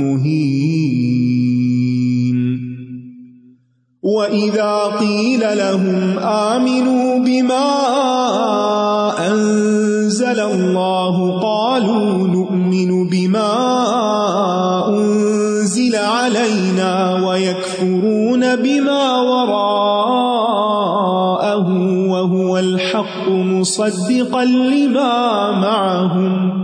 [0.01, 0.94] مهين.
[4.05, 7.69] وإذا قيل لهم آمنوا بما
[9.29, 13.53] أنزل الله قالوا نؤمن بما
[14.89, 20.45] أنزل علينا ويكفرون بما وراءه
[22.09, 26.64] وهو الحق مصدقا لما معهم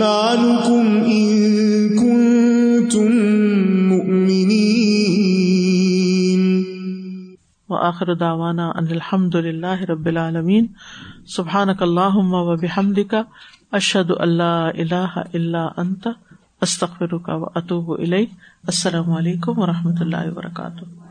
[0.00, 1.28] إيمانكم إن
[1.92, 3.10] كنتم
[3.92, 4.80] مؤمنين
[7.68, 10.72] وآخر دعوانا أن الحمد لله رب العالمين.
[11.24, 13.26] سبحانك اللهم وبحمدك
[13.74, 16.08] أشهد أن لا إله إلا أنت،
[16.62, 18.30] أستغفرك وأتوب إليك.
[18.68, 21.09] السلام عليكم ورحمة الله وبركاته.